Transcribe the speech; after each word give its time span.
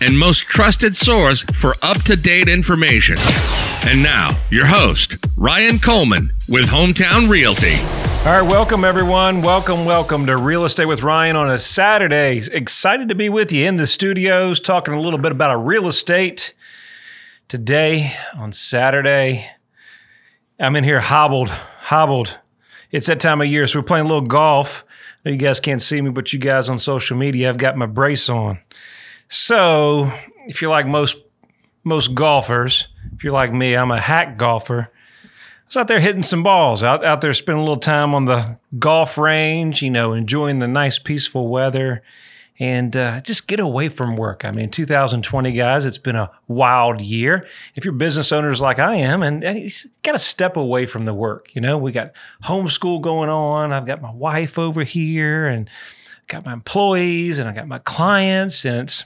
and 0.00 0.18
most 0.18 0.40
trusted 0.40 0.96
source 0.96 1.42
for 1.42 1.74
up 1.82 2.02
to 2.02 2.16
date 2.16 2.48
information. 2.48 3.16
And 3.86 4.02
now, 4.02 4.36
your 4.50 4.66
host, 4.66 5.16
Ryan 5.38 5.78
Coleman 5.78 6.28
with 6.48 6.66
Hometown 6.66 7.28
Realty. 7.28 7.74
All 8.26 8.32
right, 8.32 8.42
welcome 8.42 8.84
everyone. 8.84 9.40
Welcome, 9.40 9.84
welcome 9.84 10.26
to 10.26 10.36
Real 10.36 10.64
Estate 10.64 10.86
with 10.86 11.02
Ryan 11.02 11.36
on 11.36 11.50
a 11.50 11.58
Saturday. 11.58 12.42
Excited 12.52 13.08
to 13.08 13.14
be 13.14 13.28
with 13.28 13.52
you 13.52 13.66
in 13.66 13.76
the 13.76 13.86
studios 13.86 14.60
talking 14.60 14.94
a 14.94 15.00
little 15.00 15.20
bit 15.20 15.32
about 15.32 15.52
a 15.52 15.56
real 15.56 15.86
estate. 15.86 16.54
Today 17.48 18.12
on 18.36 18.52
Saturday, 18.52 19.48
I'm 20.58 20.74
in 20.74 20.82
here 20.82 21.00
hobbled, 21.00 21.50
hobbled. 21.50 22.36
It's 22.90 23.06
that 23.06 23.20
time 23.20 23.40
of 23.40 23.46
year, 23.46 23.66
so 23.66 23.78
we're 23.78 23.84
playing 23.84 24.06
a 24.06 24.08
little 24.08 24.26
golf. 24.26 24.84
You 25.24 25.36
guys 25.36 25.60
can't 25.60 25.80
see 25.80 26.00
me, 26.02 26.10
but 26.10 26.32
you 26.32 26.38
guys 26.38 26.68
on 26.68 26.78
social 26.78 27.16
media, 27.16 27.48
I've 27.48 27.58
got 27.58 27.76
my 27.76 27.86
brace 27.86 28.28
on. 28.28 28.58
So, 29.28 30.12
if 30.46 30.62
you're 30.62 30.70
like 30.70 30.86
most 30.86 31.18
most 31.84 32.14
golfers, 32.14 32.88
if 33.14 33.24
you're 33.24 33.32
like 33.32 33.52
me, 33.52 33.76
I'm 33.76 33.90
a 33.90 34.00
hack 34.00 34.36
golfer. 34.36 34.90
I 35.24 35.28
was 35.66 35.76
out 35.76 35.88
there 35.88 36.00
hitting 36.00 36.22
some 36.22 36.42
balls, 36.42 36.82
out, 36.82 37.04
out 37.04 37.20
there 37.20 37.32
spending 37.32 37.60
a 37.60 37.64
little 37.64 37.80
time 37.80 38.14
on 38.14 38.24
the 38.24 38.58
golf 38.78 39.18
range, 39.18 39.82
you 39.82 39.90
know, 39.90 40.12
enjoying 40.12 40.60
the 40.60 40.68
nice, 40.68 40.98
peaceful 40.98 41.48
weather 41.48 42.02
and 42.58 42.96
uh, 42.96 43.20
just 43.20 43.48
get 43.48 43.60
away 43.60 43.88
from 43.88 44.16
work. 44.16 44.44
I 44.44 44.50
mean, 44.50 44.70
2020, 44.70 45.52
guys, 45.52 45.84
it's 45.84 45.98
been 45.98 46.16
a 46.16 46.30
wild 46.48 47.00
year. 47.00 47.46
If 47.74 47.84
you're 47.84 47.92
business 47.92 48.32
owners 48.32 48.60
like 48.60 48.78
I 48.78 48.96
am, 48.96 49.22
and 49.22 49.42
you 49.42 49.70
got 50.02 50.12
to 50.12 50.18
step 50.18 50.56
away 50.56 50.86
from 50.86 51.04
the 51.04 51.12
work. 51.12 51.54
You 51.54 51.60
know, 51.60 51.76
we 51.76 51.92
got 51.92 52.12
homeschool 52.44 53.02
going 53.02 53.28
on. 53.28 53.72
I've 53.72 53.86
got 53.86 54.00
my 54.00 54.12
wife 54.12 54.58
over 54.58 54.84
here, 54.84 55.46
and 55.46 55.68
got 56.28 56.44
my 56.46 56.52
employees, 56.52 57.38
and 57.38 57.48
I 57.48 57.52
got 57.52 57.68
my 57.68 57.78
clients. 57.80 58.64
And 58.64 58.80
it's, 58.80 59.04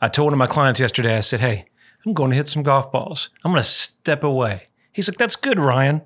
I 0.00 0.08
told 0.08 0.26
one 0.26 0.34
of 0.34 0.38
my 0.38 0.46
clients 0.46 0.80
yesterday, 0.80 1.16
I 1.16 1.20
said, 1.20 1.40
hey, 1.40 1.66
I'm 2.06 2.12
going 2.12 2.30
to 2.30 2.36
hit 2.36 2.48
some 2.48 2.62
golf 2.62 2.92
balls. 2.92 3.30
I'm 3.44 3.52
going 3.52 3.62
to 3.62 3.68
step 3.68 4.24
away. 4.24 4.64
He's 4.92 5.08
like, 5.08 5.18
that's 5.18 5.36
good, 5.36 5.58
Ryan. 5.58 6.02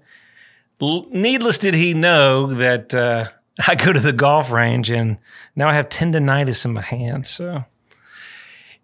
L- 0.80 1.06
needless 1.10 1.58
did 1.58 1.74
he 1.74 1.94
know 1.94 2.54
that 2.54 2.94
uh, 2.94 3.26
I 3.66 3.74
go 3.74 3.92
to 3.92 4.00
the 4.00 4.12
golf 4.12 4.50
range 4.50 4.90
and 4.90 5.18
now 5.56 5.68
I 5.68 5.74
have 5.74 5.88
tendonitis 5.88 6.64
in 6.64 6.72
my 6.72 6.82
hand. 6.82 7.26
So 7.26 7.64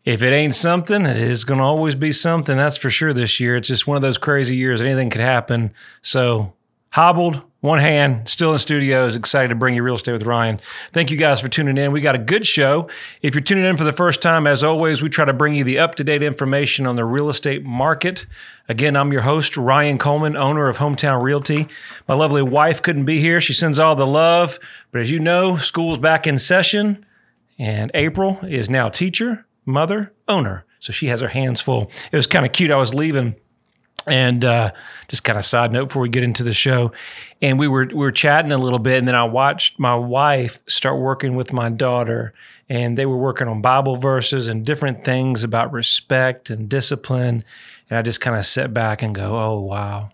if 0.04 0.22
it 0.22 0.32
ain't 0.32 0.54
something, 0.54 1.06
it 1.06 1.16
is 1.16 1.44
going 1.44 1.58
to 1.58 1.64
always 1.64 1.94
be 1.94 2.12
something. 2.12 2.56
That's 2.56 2.76
for 2.76 2.90
sure 2.90 3.12
this 3.12 3.40
year. 3.40 3.56
It's 3.56 3.68
just 3.68 3.86
one 3.86 3.96
of 3.96 4.02
those 4.02 4.18
crazy 4.18 4.56
years. 4.56 4.80
Anything 4.80 5.10
could 5.10 5.20
happen. 5.20 5.72
So 6.02 6.52
hobbled, 6.94 7.42
one 7.58 7.80
hand, 7.80 8.28
still 8.28 8.52
in 8.52 8.58
studios, 8.60 9.16
excited 9.16 9.48
to 9.48 9.56
bring 9.56 9.74
you 9.74 9.82
Real 9.82 9.96
Estate 9.96 10.12
with 10.12 10.22
Ryan. 10.22 10.60
Thank 10.92 11.10
you 11.10 11.16
guys 11.16 11.40
for 11.40 11.48
tuning 11.48 11.76
in. 11.76 11.90
We 11.90 12.00
got 12.00 12.14
a 12.14 12.18
good 12.18 12.46
show. 12.46 12.88
If 13.20 13.34
you're 13.34 13.42
tuning 13.42 13.64
in 13.64 13.76
for 13.76 13.82
the 13.82 13.92
first 13.92 14.22
time, 14.22 14.46
as 14.46 14.62
always, 14.62 15.02
we 15.02 15.08
try 15.08 15.24
to 15.24 15.32
bring 15.32 15.56
you 15.56 15.64
the 15.64 15.80
up 15.80 15.96
to 15.96 16.04
date 16.04 16.22
information 16.22 16.86
on 16.86 16.94
the 16.94 17.04
real 17.04 17.28
estate 17.28 17.64
market. 17.64 18.26
Again, 18.68 18.96
I'm 18.96 19.10
your 19.10 19.22
host, 19.22 19.56
Ryan 19.56 19.98
Coleman, 19.98 20.36
owner 20.36 20.68
of 20.68 20.76
Hometown 20.76 21.20
Realty. 21.20 21.66
My 22.06 22.14
lovely 22.14 22.42
wife 22.42 22.80
couldn't 22.80 23.06
be 23.06 23.18
here. 23.18 23.40
She 23.40 23.54
sends 23.54 23.80
all 23.80 23.96
the 23.96 24.06
love. 24.06 24.60
But 24.92 25.00
as 25.00 25.10
you 25.10 25.18
know, 25.18 25.56
school's 25.56 25.98
back 25.98 26.28
in 26.28 26.38
session, 26.38 27.04
and 27.58 27.90
April 27.94 28.38
is 28.42 28.70
now 28.70 28.88
teacher, 28.88 29.44
mother, 29.66 30.12
owner. 30.28 30.64
So 30.78 30.92
she 30.92 31.08
has 31.08 31.22
her 31.22 31.28
hands 31.28 31.60
full. 31.60 31.90
It 32.12 32.16
was 32.16 32.28
kind 32.28 32.46
of 32.46 32.52
cute. 32.52 32.70
I 32.70 32.76
was 32.76 32.94
leaving 32.94 33.34
and 34.06 34.44
uh, 34.44 34.72
just 35.08 35.24
kind 35.24 35.38
of 35.38 35.44
side 35.44 35.72
note 35.72 35.88
before 35.88 36.02
we 36.02 36.08
get 36.08 36.22
into 36.22 36.42
the 36.42 36.52
show, 36.52 36.92
and 37.42 37.58
we 37.58 37.68
were 37.68 37.86
we 37.86 37.94
were 37.94 38.12
chatting 38.12 38.52
a 38.52 38.58
little 38.58 38.78
bit, 38.78 38.98
and 38.98 39.08
then 39.08 39.14
I 39.14 39.24
watched 39.24 39.78
my 39.78 39.94
wife 39.94 40.58
start 40.66 40.98
working 40.98 41.36
with 41.36 41.52
my 41.52 41.68
daughter, 41.68 42.34
and 42.68 42.98
they 42.98 43.06
were 43.06 43.16
working 43.16 43.48
on 43.48 43.62
Bible 43.62 43.96
verses 43.96 44.48
and 44.48 44.64
different 44.64 45.04
things 45.04 45.44
about 45.44 45.72
respect 45.72 46.50
and 46.50 46.68
discipline, 46.68 47.44
and 47.90 47.98
I 47.98 48.02
just 48.02 48.20
kind 48.20 48.36
of 48.36 48.46
sit 48.46 48.72
back 48.72 49.02
and 49.02 49.14
go, 49.14 49.38
"Oh 49.38 49.60
wow, 49.60 50.10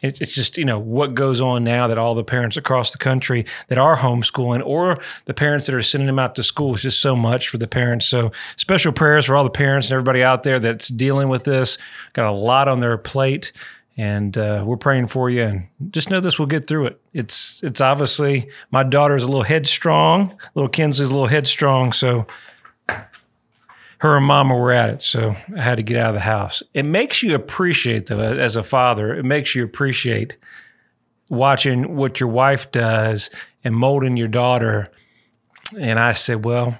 it's, 0.00 0.20
it's 0.20 0.32
just, 0.32 0.56
you 0.56 0.64
know, 0.64 0.78
what 0.78 1.14
goes 1.14 1.40
on 1.40 1.64
now 1.64 1.86
that 1.86 1.98
all 1.98 2.14
the 2.14 2.24
parents 2.24 2.56
across 2.56 2.92
the 2.92 2.98
country 2.98 3.44
that 3.68 3.78
are 3.78 3.96
homeschooling 3.96 4.64
or 4.64 4.98
the 5.26 5.34
parents 5.34 5.66
that 5.66 5.74
are 5.74 5.82
sending 5.82 6.06
them 6.06 6.18
out 6.18 6.34
to 6.36 6.42
school 6.42 6.74
is 6.74 6.82
just 6.82 7.00
so 7.00 7.14
much 7.14 7.48
for 7.48 7.58
the 7.58 7.66
parents. 7.66 8.06
So 8.06 8.32
special 8.56 8.92
prayers 8.92 9.26
for 9.26 9.36
all 9.36 9.44
the 9.44 9.50
parents 9.50 9.88
and 9.88 9.94
everybody 9.94 10.22
out 10.22 10.42
there 10.42 10.58
that's 10.58 10.88
dealing 10.88 11.28
with 11.28 11.44
this. 11.44 11.78
Got 12.12 12.28
a 12.28 12.32
lot 12.32 12.68
on 12.68 12.78
their 12.78 12.96
plate 12.98 13.52
and 13.96 14.38
uh, 14.38 14.62
we're 14.66 14.76
praying 14.76 15.06
for 15.06 15.28
you 15.28 15.42
and 15.42 15.66
just 15.90 16.10
know 16.10 16.20
this 16.20 16.38
we'll 16.38 16.48
get 16.48 16.66
through 16.66 16.86
it 16.86 17.00
it's 17.12 17.62
it's 17.62 17.80
obviously 17.80 18.48
my 18.70 18.82
daughter's 18.82 19.22
a 19.22 19.26
little 19.26 19.42
headstrong 19.42 20.34
little 20.54 20.68
kinsley's 20.68 21.10
a 21.10 21.12
little 21.12 21.28
headstrong 21.28 21.92
so 21.92 22.26
her 24.02 24.16
and 24.16 24.26
mama 24.26 24.56
were 24.56 24.72
at 24.72 24.90
it, 24.90 25.00
so 25.00 25.36
I 25.56 25.62
had 25.62 25.76
to 25.76 25.84
get 25.84 25.96
out 25.96 26.08
of 26.08 26.14
the 26.14 26.20
house. 26.20 26.60
It 26.74 26.84
makes 26.84 27.22
you 27.22 27.36
appreciate, 27.36 28.06
though, 28.06 28.18
as 28.18 28.56
a 28.56 28.64
father, 28.64 29.14
it 29.14 29.24
makes 29.24 29.54
you 29.54 29.62
appreciate 29.62 30.36
watching 31.30 31.94
what 31.94 32.18
your 32.18 32.28
wife 32.28 32.72
does 32.72 33.30
and 33.62 33.76
molding 33.76 34.16
your 34.16 34.26
daughter. 34.26 34.90
And 35.78 36.00
I 36.00 36.12
said, 36.14 36.44
well, 36.44 36.76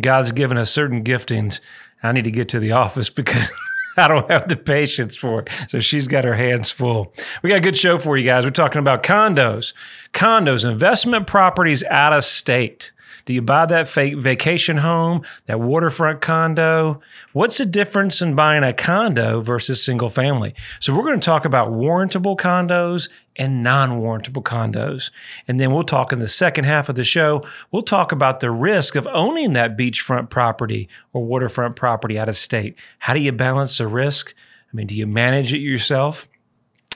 God's 0.00 0.32
given 0.32 0.56
us 0.56 0.72
certain 0.72 1.04
giftings. 1.04 1.60
I 2.02 2.10
need 2.12 2.24
to 2.24 2.30
get 2.30 2.48
to 2.48 2.58
the 2.58 2.72
office 2.72 3.10
because 3.10 3.50
I 3.98 4.08
don't 4.08 4.30
have 4.30 4.48
the 4.48 4.56
patience 4.56 5.14
for 5.14 5.42
it. 5.42 5.50
So 5.68 5.78
she's 5.80 6.08
got 6.08 6.24
her 6.24 6.32
hands 6.32 6.70
full. 6.70 7.12
We 7.42 7.50
got 7.50 7.56
a 7.56 7.60
good 7.60 7.76
show 7.76 7.98
for 7.98 8.16
you 8.16 8.24
guys. 8.24 8.46
We're 8.46 8.50
talking 8.50 8.78
about 8.78 9.02
condos, 9.02 9.74
condos, 10.14 10.66
investment 10.66 11.26
properties 11.26 11.84
out 11.84 12.14
of 12.14 12.24
state. 12.24 12.92
Do 13.24 13.32
you 13.32 13.42
buy 13.42 13.66
that 13.66 13.88
vacation 13.88 14.78
home, 14.78 15.22
that 15.46 15.60
waterfront 15.60 16.20
condo? 16.20 17.00
What's 17.32 17.58
the 17.58 17.66
difference 17.66 18.20
in 18.22 18.34
buying 18.34 18.64
a 18.64 18.72
condo 18.72 19.40
versus 19.40 19.84
single 19.84 20.10
family? 20.10 20.54
So 20.80 20.94
we're 20.94 21.04
going 21.04 21.20
to 21.20 21.24
talk 21.24 21.44
about 21.44 21.72
warrantable 21.72 22.36
condos 22.36 23.08
and 23.36 23.62
non-warrantable 23.62 24.42
condos. 24.42 25.10
And 25.48 25.58
then 25.58 25.72
we'll 25.72 25.84
talk 25.84 26.12
in 26.12 26.18
the 26.18 26.28
second 26.28 26.64
half 26.64 26.88
of 26.88 26.96
the 26.96 27.04
show, 27.04 27.44
we'll 27.70 27.82
talk 27.82 28.12
about 28.12 28.40
the 28.40 28.50
risk 28.50 28.94
of 28.94 29.08
owning 29.12 29.54
that 29.54 29.76
beachfront 29.76 30.30
property 30.30 30.88
or 31.12 31.24
waterfront 31.24 31.76
property 31.76 32.18
out 32.18 32.28
of 32.28 32.36
state. 32.36 32.78
How 32.98 33.14
do 33.14 33.20
you 33.20 33.32
balance 33.32 33.78
the 33.78 33.86
risk? 33.86 34.34
I 34.72 34.76
mean, 34.76 34.86
do 34.86 34.96
you 34.96 35.06
manage 35.06 35.52
it 35.52 35.58
yourself? 35.58 36.28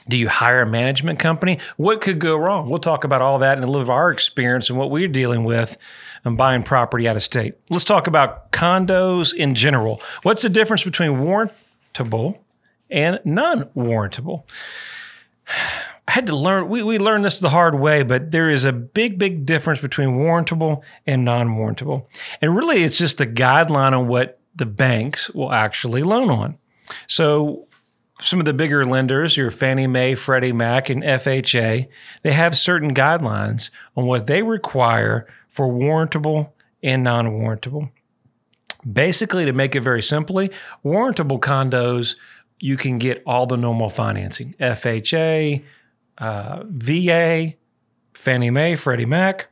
Do 0.09 0.17
you 0.17 0.29
hire 0.29 0.61
a 0.61 0.65
management 0.65 1.19
company? 1.19 1.59
What 1.75 2.01
could 2.01 2.19
go 2.19 2.37
wrong? 2.37 2.69
We'll 2.69 2.79
talk 2.79 3.03
about 3.03 3.21
all 3.21 3.39
that 3.39 3.57
and 3.57 3.63
a 3.63 3.67
little 3.67 3.81
of 3.81 3.89
our 3.89 4.09
experience 4.09 4.69
and 4.69 4.79
what 4.79 4.89
we're 4.89 5.07
dealing 5.07 5.43
with 5.43 5.77
and 6.27 6.37
buying 6.37 6.63
property 6.63 7.07
out 7.07 7.15
of 7.15 7.23
state. 7.23 7.55
Let's 7.69 7.83
talk 7.83 8.07
about 8.07 8.51
condos 8.51 9.33
in 9.33 9.55
general. 9.55 10.01
What's 10.23 10.43
the 10.43 10.49
difference 10.49 10.83
between 10.83 11.11
warrantable 11.11 12.39
and 12.89 13.19
non 13.25 13.63
warrantable? 13.75 14.43
I 16.07 16.11
had 16.11 16.27
to 16.27 16.35
learn, 16.35 16.69
we, 16.69 16.83
we 16.83 16.99
learned 16.99 17.25
this 17.25 17.39
the 17.39 17.49
hard 17.49 17.75
way, 17.75 18.03
but 18.03 18.31
there 18.31 18.49
is 18.49 18.63
a 18.63 18.71
big, 18.71 19.19
big 19.19 19.45
difference 19.45 19.81
between 19.81 20.17
warrantable 20.17 20.83
and 21.05 21.25
non 21.25 21.49
warrantable. 21.49 22.05
And 22.41 22.55
really, 22.55 22.83
it's 22.83 22.97
just 22.97 23.19
a 23.19 23.25
guideline 23.25 23.97
on 23.97 24.07
what 24.07 24.39
the 24.55 24.65
banks 24.65 25.29
will 25.31 25.51
actually 25.51 26.03
loan 26.03 26.29
on. 26.29 26.57
So, 27.07 27.67
some 28.19 28.39
of 28.39 28.45
the 28.45 28.53
bigger 28.53 28.83
lenders, 28.83 29.37
your 29.37 29.51
Fannie 29.51 29.85
Mae, 29.85 30.15
Freddie 30.15 30.53
Mac, 30.53 30.89
and 30.89 31.03
FHA, 31.03 31.87
they 32.23 32.31
have 32.31 32.57
certain 32.57 32.93
guidelines 32.93 33.69
on 33.95 34.07
what 34.07 34.25
they 34.25 34.41
require 34.41 35.27
for 35.57 35.67
warrantable 35.67 36.51
and 36.83 37.03
non 37.03 37.25
warrantable. 37.31 37.89
Basically, 38.89 39.43
to 39.43 39.53
make 39.53 39.75
it 39.75 39.81
very 39.81 40.03
simply, 40.03 40.51
warrantable 40.85 41.39
condos, 41.39 42.15
you 42.59 42.77
can 42.77 42.99
get 42.99 43.23
all 43.25 43.47
the 43.47 43.57
normal 43.57 43.89
financing 43.89 44.53
FHA, 44.59 45.63
uh, 46.19 46.63
VA, 46.67 47.55
Fannie 48.13 48.51
Mae, 48.51 48.75
Freddie 48.75 49.07
Mac. 49.07 49.47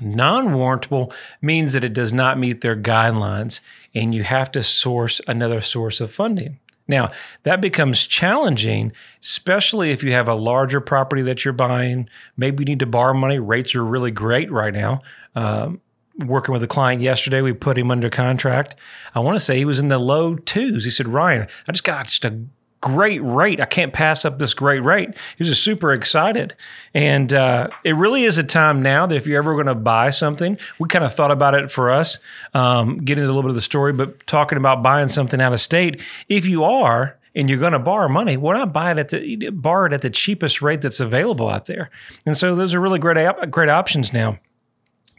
Non 0.00 0.48
warrantable 0.48 1.14
means 1.40 1.72
that 1.72 1.82
it 1.82 1.94
does 1.94 2.12
not 2.12 2.38
meet 2.38 2.60
their 2.60 2.76
guidelines 2.76 3.62
and 3.94 4.14
you 4.14 4.22
have 4.22 4.52
to 4.52 4.62
source 4.62 5.22
another 5.26 5.62
source 5.62 6.02
of 6.02 6.10
funding. 6.10 6.60
Now, 6.88 7.10
that 7.42 7.60
becomes 7.60 8.06
challenging, 8.06 8.92
especially 9.22 9.90
if 9.90 10.04
you 10.04 10.12
have 10.12 10.28
a 10.28 10.34
larger 10.34 10.80
property 10.80 11.22
that 11.22 11.44
you're 11.44 11.54
buying. 11.54 12.08
Maybe 12.36 12.62
you 12.62 12.66
need 12.66 12.80
to 12.80 12.86
borrow 12.86 13.14
money. 13.14 13.38
Rates 13.38 13.74
are 13.74 13.84
really 13.84 14.10
great 14.10 14.50
right 14.50 14.72
now. 14.72 15.02
Um, 15.34 15.80
working 16.24 16.52
with 16.52 16.62
a 16.62 16.68
client 16.68 17.02
yesterday, 17.02 17.42
we 17.42 17.52
put 17.52 17.76
him 17.76 17.90
under 17.90 18.08
contract. 18.08 18.76
I 19.14 19.20
want 19.20 19.36
to 19.36 19.44
say 19.44 19.56
he 19.56 19.64
was 19.64 19.78
in 19.78 19.88
the 19.88 19.98
low 19.98 20.36
twos. 20.36 20.84
He 20.84 20.90
said, 20.90 21.08
Ryan, 21.08 21.46
I 21.68 21.72
just 21.72 21.84
got 21.84 22.06
just 22.06 22.24
a 22.24 22.40
great 22.86 23.22
rate. 23.22 23.60
I 23.60 23.64
can't 23.64 23.92
pass 23.92 24.24
up 24.24 24.38
this 24.38 24.54
great 24.54 24.84
rate. 24.84 25.10
He 25.10 25.36
was 25.40 25.48
just 25.48 25.64
super 25.64 25.92
excited. 25.92 26.54
And 26.94 27.32
uh, 27.34 27.68
it 27.82 27.96
really 27.96 28.24
is 28.24 28.38
a 28.38 28.44
time 28.44 28.80
now 28.80 29.06
that 29.06 29.16
if 29.16 29.26
you're 29.26 29.38
ever 29.38 29.54
going 29.54 29.66
to 29.66 29.74
buy 29.74 30.10
something, 30.10 30.56
we 30.78 30.88
kind 30.88 31.04
of 31.04 31.12
thought 31.12 31.32
about 31.32 31.54
it 31.54 31.70
for 31.70 31.90
us, 31.90 32.18
um, 32.54 32.98
getting 32.98 33.22
into 33.22 33.32
a 33.32 33.34
little 33.34 33.42
bit 33.42 33.50
of 33.50 33.56
the 33.56 33.60
story, 33.60 33.92
but 33.92 34.24
talking 34.26 34.56
about 34.56 34.82
buying 34.82 35.08
something 35.08 35.40
out 35.40 35.52
of 35.52 35.60
state. 35.60 36.00
If 36.28 36.46
you 36.46 36.64
are, 36.64 37.18
and 37.34 37.50
you're 37.50 37.58
going 37.58 37.74
to 37.74 37.78
borrow 37.78 38.08
money, 38.08 38.38
why 38.38 38.54
not 38.54 38.72
buy 38.72 38.92
it 38.92 38.98
at 38.98 39.08
the 39.10 39.50
borrow 39.50 39.86
it 39.86 39.92
at 39.92 40.00
the 40.00 40.08
cheapest 40.08 40.62
rate 40.62 40.80
that's 40.80 41.00
available 41.00 41.50
out 41.50 41.66
there? 41.66 41.90
And 42.24 42.34
so 42.34 42.54
those 42.54 42.74
are 42.74 42.80
really 42.80 42.98
great 42.98 43.28
great 43.50 43.68
options 43.68 44.14
now. 44.14 44.38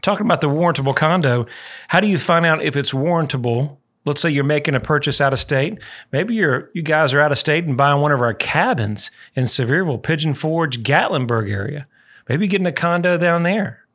Talking 0.02 0.26
about 0.26 0.42
the 0.42 0.48
warrantable 0.48 0.96
condo, 0.96 1.46
how 1.90 2.00
do 2.00 2.08
you 2.08 2.18
find 2.18 2.46
out 2.46 2.64
if 2.64 2.76
it's 2.76 2.92
warrantable 2.92 3.78
let's 4.08 4.22
say 4.22 4.30
you're 4.30 4.44
making 4.44 4.74
a 4.74 4.80
purchase 4.80 5.20
out 5.20 5.34
of 5.34 5.40
state. 5.40 5.80
Maybe 6.12 6.34
you're 6.36 6.72
you 6.74 6.82
guys 6.82 7.14
are 7.14 7.20
out 7.20 7.32
of 7.32 7.38
state 7.38 7.66
and 7.66 7.78
buying 7.78 8.02
one 8.02 8.12
of 8.12 8.22
our 8.22 8.34
cabins 8.34 9.12
in 9.36 9.44
Sevierville, 9.44 10.02
Pigeon 10.02 10.34
Forge, 10.34 10.82
Gatlinburg 10.82 11.52
area. 11.52 11.86
Maybe 12.28 12.48
getting 12.48 12.68
a 12.68 12.72
condo 12.72 13.18
down 13.18 13.44
there. 13.44 13.86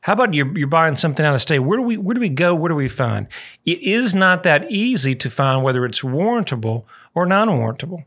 How 0.00 0.14
about 0.14 0.32
you're, 0.32 0.56
you're 0.56 0.68
buying 0.68 0.96
something 0.96 1.24
out 1.24 1.34
of 1.34 1.42
state? 1.42 1.58
Where 1.58 1.78
do 1.78 1.82
we 1.82 1.96
where 1.98 2.14
do 2.14 2.20
we 2.20 2.30
go? 2.30 2.54
Where 2.54 2.70
do 2.70 2.74
we 2.74 2.88
find? 2.88 3.28
It 3.66 3.82
is 3.82 4.14
not 4.14 4.42
that 4.44 4.70
easy 4.70 5.14
to 5.16 5.30
find 5.30 5.62
whether 5.62 5.84
it's 5.84 6.00
warrantable 6.00 6.84
or 7.14 7.26
non-warrantable. 7.26 8.04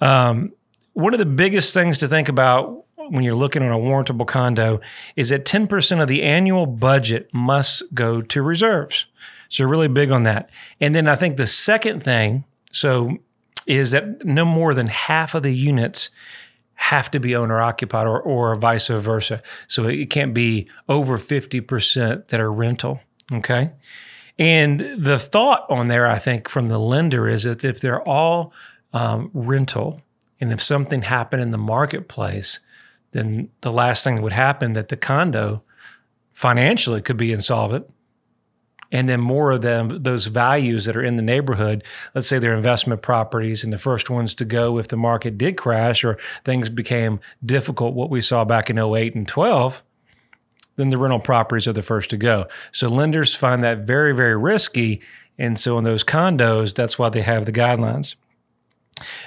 Um, 0.00 0.52
one 0.92 1.14
of 1.14 1.18
the 1.18 1.26
biggest 1.26 1.74
things 1.74 1.98
to 1.98 2.08
think 2.08 2.28
about 2.28 2.84
when 2.96 3.24
you're 3.24 3.34
looking 3.34 3.62
on 3.62 3.72
a 3.72 3.78
warrantable 3.78 4.26
condo 4.26 4.80
is 5.16 5.30
that 5.30 5.46
10% 5.46 6.02
of 6.02 6.08
the 6.08 6.22
annual 6.22 6.66
budget 6.66 7.32
must 7.32 7.82
go 7.94 8.20
to 8.20 8.42
reserves. 8.42 9.06
So 9.48 9.64
really 9.64 9.88
big 9.88 10.10
on 10.10 10.24
that. 10.24 10.50
And 10.80 10.94
then 10.94 11.08
I 11.08 11.16
think 11.16 11.36
the 11.36 11.46
second 11.46 12.02
thing, 12.02 12.44
so 12.72 13.18
is 13.66 13.90
that 13.90 14.24
no 14.24 14.44
more 14.44 14.74
than 14.74 14.86
half 14.86 15.34
of 15.34 15.42
the 15.42 15.54
units 15.54 16.10
have 16.74 17.10
to 17.10 17.20
be 17.20 17.34
owner 17.34 17.60
occupied 17.60 18.06
or, 18.06 18.20
or 18.20 18.54
vice 18.54 18.88
versa. 18.88 19.42
So 19.66 19.86
it 19.86 20.10
can't 20.10 20.32
be 20.32 20.68
over 20.88 21.18
50% 21.18 22.28
that 22.28 22.40
are 22.40 22.52
rental. 22.52 23.00
Okay. 23.32 23.72
And 24.38 24.80
the 24.96 25.18
thought 25.18 25.66
on 25.68 25.88
there, 25.88 26.06
I 26.06 26.18
think, 26.18 26.48
from 26.48 26.68
the 26.68 26.78
lender 26.78 27.28
is 27.28 27.42
that 27.42 27.64
if 27.64 27.80
they're 27.80 28.06
all 28.06 28.52
um, 28.92 29.30
rental 29.34 30.00
and 30.40 30.52
if 30.52 30.62
something 30.62 31.02
happened 31.02 31.42
in 31.42 31.50
the 31.50 31.58
marketplace, 31.58 32.60
then 33.10 33.50
the 33.62 33.72
last 33.72 34.04
thing 34.04 34.16
that 34.16 34.22
would 34.22 34.32
happen 34.32 34.74
that 34.74 34.88
the 34.88 34.96
condo 34.96 35.62
financially 36.32 37.02
could 37.02 37.16
be 37.16 37.32
insolvent 37.32 37.86
and 38.90 39.08
then 39.08 39.20
more 39.20 39.50
of 39.50 39.60
them 39.60 39.88
those 40.02 40.26
values 40.26 40.84
that 40.84 40.96
are 40.96 41.02
in 41.02 41.16
the 41.16 41.22
neighborhood 41.22 41.84
let's 42.14 42.26
say 42.26 42.38
they're 42.38 42.54
investment 42.54 43.02
properties 43.02 43.64
and 43.64 43.72
the 43.72 43.78
first 43.78 44.10
ones 44.10 44.34
to 44.34 44.44
go 44.44 44.78
if 44.78 44.88
the 44.88 44.96
market 44.96 45.36
did 45.36 45.56
crash 45.56 46.04
or 46.04 46.18
things 46.44 46.68
became 46.68 47.20
difficult 47.44 47.94
what 47.94 48.10
we 48.10 48.20
saw 48.20 48.44
back 48.44 48.70
in 48.70 48.78
08 48.78 49.14
and 49.14 49.28
12 49.28 49.82
then 50.78 50.90
the 50.90 50.98
rental 50.98 51.20
properties 51.20 51.68
are 51.68 51.72
the 51.72 51.82
first 51.82 52.08
to 52.10 52.16
go. 52.16 52.46
So 52.72 52.88
lenders 52.88 53.34
find 53.34 53.62
that 53.62 53.80
very 53.80 54.14
very 54.14 54.36
risky. 54.36 55.02
And 55.36 55.58
so 55.58 55.76
in 55.76 55.84
those 55.84 56.04
condos 56.04 56.74
that's 56.74 56.98
why 56.98 57.10
they 57.10 57.22
have 57.22 57.44
the 57.44 57.52
guidelines. 57.52 58.14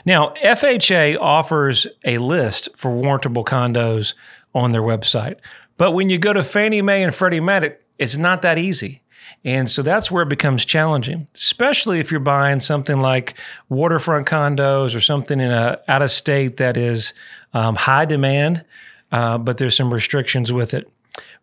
Now 0.06 0.34
fha 0.44 1.18
offers 1.20 1.86
a 2.04 2.18
list 2.18 2.70
for 2.76 2.90
warrantable 2.90 3.46
condos 3.46 4.16
on 4.56 4.72
their 4.72 4.82
website. 4.82 5.36
But 5.78 5.92
when 5.92 6.10
you 6.10 6.18
go 6.18 6.34
to 6.34 6.44
fannie 6.44 6.82
mae 6.82 7.04
and 7.04 7.14
freddie 7.14 7.40
mac 7.40 7.80
it's 8.00 8.18
not 8.18 8.42
that 8.42 8.58
easy 8.58 9.04
and 9.44 9.70
so 9.70 9.82
that's 9.82 10.12
where 10.12 10.24
it 10.24 10.30
becomes 10.30 10.66
challenging, 10.66 11.28
especially 11.34 12.00
if 12.00 12.12
you're 12.12 12.20
buying 12.20 12.60
something 12.60 13.02
like 13.02 13.38
waterfront 13.70 14.28
condos 14.28 14.96
or 14.96 15.00
something 15.00 15.40
in 15.40 15.52
a 15.52 15.80
out 15.88 16.02
of 16.02 16.12
state 16.12 16.58
that 16.58 16.78
is 16.78 17.14
um, 17.54 17.76
high 17.76 18.06
demand, 18.06 18.64
uh, 19.12 19.38
but 19.38 19.58
there's 19.58 19.76
some 19.76 19.92
restrictions 19.92 20.54
with 20.54 20.74
it. 20.74 20.90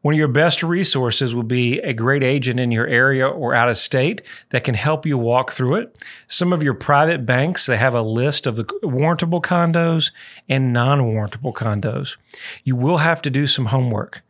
One 0.02 0.14
of 0.14 0.18
your 0.18 0.28
best 0.28 0.62
resources 0.62 1.34
will 1.34 1.42
be 1.42 1.80
a 1.80 1.92
great 1.92 2.22
agent 2.22 2.60
in 2.60 2.70
your 2.70 2.86
area 2.86 3.28
or 3.28 3.54
out 3.54 3.68
of 3.68 3.76
state 3.76 4.22
that 4.50 4.64
can 4.64 4.74
help 4.74 5.04
you 5.04 5.18
walk 5.18 5.52
through 5.52 5.74
it. 5.74 6.02
Some 6.28 6.52
of 6.52 6.62
your 6.62 6.74
private 6.74 7.26
banks, 7.26 7.66
they 7.66 7.76
have 7.76 7.94
a 7.94 8.02
list 8.02 8.46
of 8.46 8.56
the 8.56 8.64
warrantable 8.64 9.42
condos 9.42 10.12
and 10.48 10.72
non-warrantable 10.72 11.52
condos. 11.52 12.16
You 12.62 12.76
will 12.76 12.98
have 12.98 13.20
to 13.22 13.30
do 13.30 13.46
some 13.46 13.66
homework. 13.66 14.22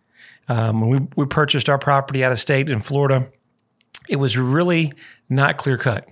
Um, 0.49 0.81
when 0.81 0.91
we, 0.91 1.09
we 1.17 1.27
purchased 1.27 1.69
our 1.69 1.79
property 1.79 2.25
out 2.25 2.33
of 2.33 2.41
state 2.41 2.71
in 2.71 2.81
Florida, 2.81 3.29
it 4.09 4.17
was 4.17 4.37
really 4.37 4.93
not 5.29 5.57
clear 5.57 5.77
cut. 5.77 6.09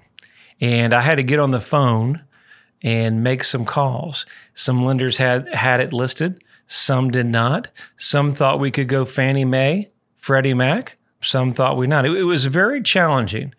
And 0.61 0.95
I 0.95 1.01
had 1.01 1.17
to 1.17 1.23
get 1.23 1.39
on 1.39 1.51
the 1.51 1.61
phone 1.61 2.23
and 2.83 3.23
make 3.23 3.45
some 3.45 3.65
calls. 3.65 4.27
Some 4.55 4.85
lenders 4.85 5.17
had 5.17 5.53
had 5.55 5.81
it 5.81 5.93
listed, 5.93 6.43
some 6.67 7.11
did 7.11 7.27
not. 7.27 7.69
Some 7.97 8.33
thought 8.33 8.59
we 8.59 8.71
could 8.71 8.89
go 8.89 9.05
Fannie 9.05 9.45
Mae, 9.45 9.91
Freddie 10.17 10.55
Mac. 10.55 10.99
Some 11.21 11.53
thought 11.53 11.77
we 11.77 11.87
not. 11.87 12.05
It, 12.05 12.13
it 12.13 12.25
was 12.25 12.45
very 12.47 12.83
challenging. 12.83 13.55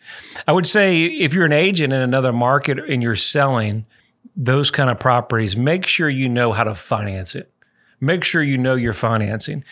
I 0.47 0.51
would 0.51 0.67
say 0.67 1.05
if 1.05 1.33
you're 1.33 1.45
an 1.45 1.53
agent 1.53 1.91
in 1.91 2.01
another 2.01 2.31
market 2.31 2.79
and 2.79 3.01
you're 3.01 3.15
selling 3.15 3.85
those 4.35 4.69
kind 4.71 4.89
of 4.89 4.99
properties, 4.99 5.57
make 5.57 5.85
sure 5.85 6.09
you 6.09 6.29
know 6.29 6.53
how 6.53 6.63
to 6.63 6.75
finance 6.75 7.35
it. 7.35 7.51
Make 7.99 8.23
sure 8.23 8.43
you 8.43 8.57
know 8.57 8.75
your 8.75 8.93
financing. 8.93 9.63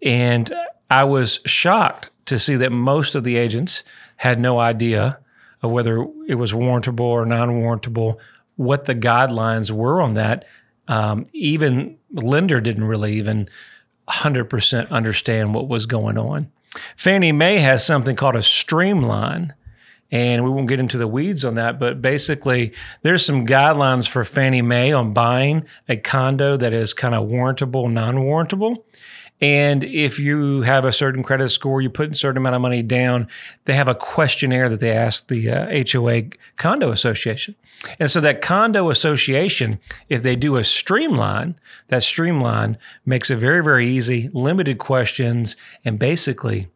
And 0.00 0.50
I 0.90 1.04
was 1.04 1.40
shocked 1.44 2.10
to 2.26 2.38
see 2.38 2.56
that 2.56 2.72
most 2.72 3.14
of 3.14 3.24
the 3.24 3.36
agents 3.36 3.82
had 4.16 4.38
no 4.38 4.58
idea 4.58 5.18
of 5.62 5.70
whether 5.70 6.06
it 6.26 6.34
was 6.34 6.52
warrantable 6.52 7.00
or 7.00 7.24
non-warrantable, 7.24 8.16
what 8.56 8.84
the 8.84 8.94
guidelines 8.94 9.70
were 9.70 10.00
on 10.00 10.14
that. 10.14 10.44
Um, 10.88 11.24
even 11.32 11.96
lender 12.12 12.60
didn't 12.60 12.84
really 12.84 13.14
even 13.14 13.48
100% 14.08 14.90
understand 14.90 15.54
what 15.54 15.68
was 15.68 15.86
going 15.86 16.18
on. 16.18 16.50
Fannie 16.96 17.32
Mae 17.32 17.58
has 17.58 17.84
something 17.84 18.16
called 18.16 18.36
a 18.36 18.42
streamline, 18.42 19.54
and 20.10 20.44
we 20.44 20.50
won't 20.50 20.68
get 20.68 20.80
into 20.80 20.98
the 20.98 21.06
weeds 21.06 21.44
on 21.44 21.54
that, 21.54 21.78
but 21.78 22.02
basically, 22.02 22.72
there's 23.02 23.24
some 23.24 23.46
guidelines 23.46 24.08
for 24.08 24.24
Fannie 24.24 24.62
Mae 24.62 24.92
on 24.92 25.12
buying 25.12 25.64
a 25.88 25.96
condo 25.96 26.56
that 26.56 26.72
is 26.72 26.92
kind 26.94 27.14
of 27.14 27.28
warrantable, 27.28 27.90
non 27.90 28.16
warrantable. 28.16 28.84
And 29.42 29.82
if 29.82 30.20
you 30.20 30.62
have 30.62 30.84
a 30.84 30.92
certain 30.92 31.24
credit 31.24 31.48
score, 31.48 31.82
you 31.82 31.90
put 31.90 32.12
a 32.12 32.14
certain 32.14 32.38
amount 32.38 32.54
of 32.54 32.62
money 32.62 32.80
down, 32.80 33.26
they 33.64 33.74
have 33.74 33.88
a 33.88 33.94
questionnaire 33.94 34.68
that 34.68 34.78
they 34.78 34.92
ask 34.92 35.26
the 35.26 35.50
uh, 35.50 35.84
HOA 35.92 36.22
Condo 36.56 36.92
Association. 36.92 37.56
And 37.98 38.08
so 38.08 38.20
that 38.20 38.40
condo 38.40 38.88
association, 38.88 39.80
if 40.08 40.22
they 40.22 40.36
do 40.36 40.56
a 40.56 40.62
streamline, 40.64 41.56
that 41.88 42.04
streamline 42.04 42.78
makes 43.04 43.30
it 43.30 43.36
very, 43.36 43.64
very 43.64 43.88
easy, 43.88 44.30
limited 44.32 44.78
questions, 44.78 45.56
and 45.84 45.98
basically 45.98 46.68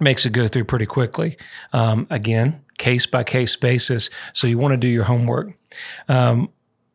makes 0.00 0.24
it 0.24 0.32
go 0.32 0.48
through 0.48 0.64
pretty 0.64 0.86
quickly. 0.86 1.36
Um, 1.74 2.06
again, 2.08 2.62
case 2.78 3.04
by 3.04 3.22
case 3.22 3.54
basis. 3.54 4.08
So 4.32 4.46
you 4.46 4.56
want 4.56 4.72
to 4.72 4.78
do 4.78 4.88
your 4.88 5.04
homework. 5.04 5.52
Um, 6.08 6.48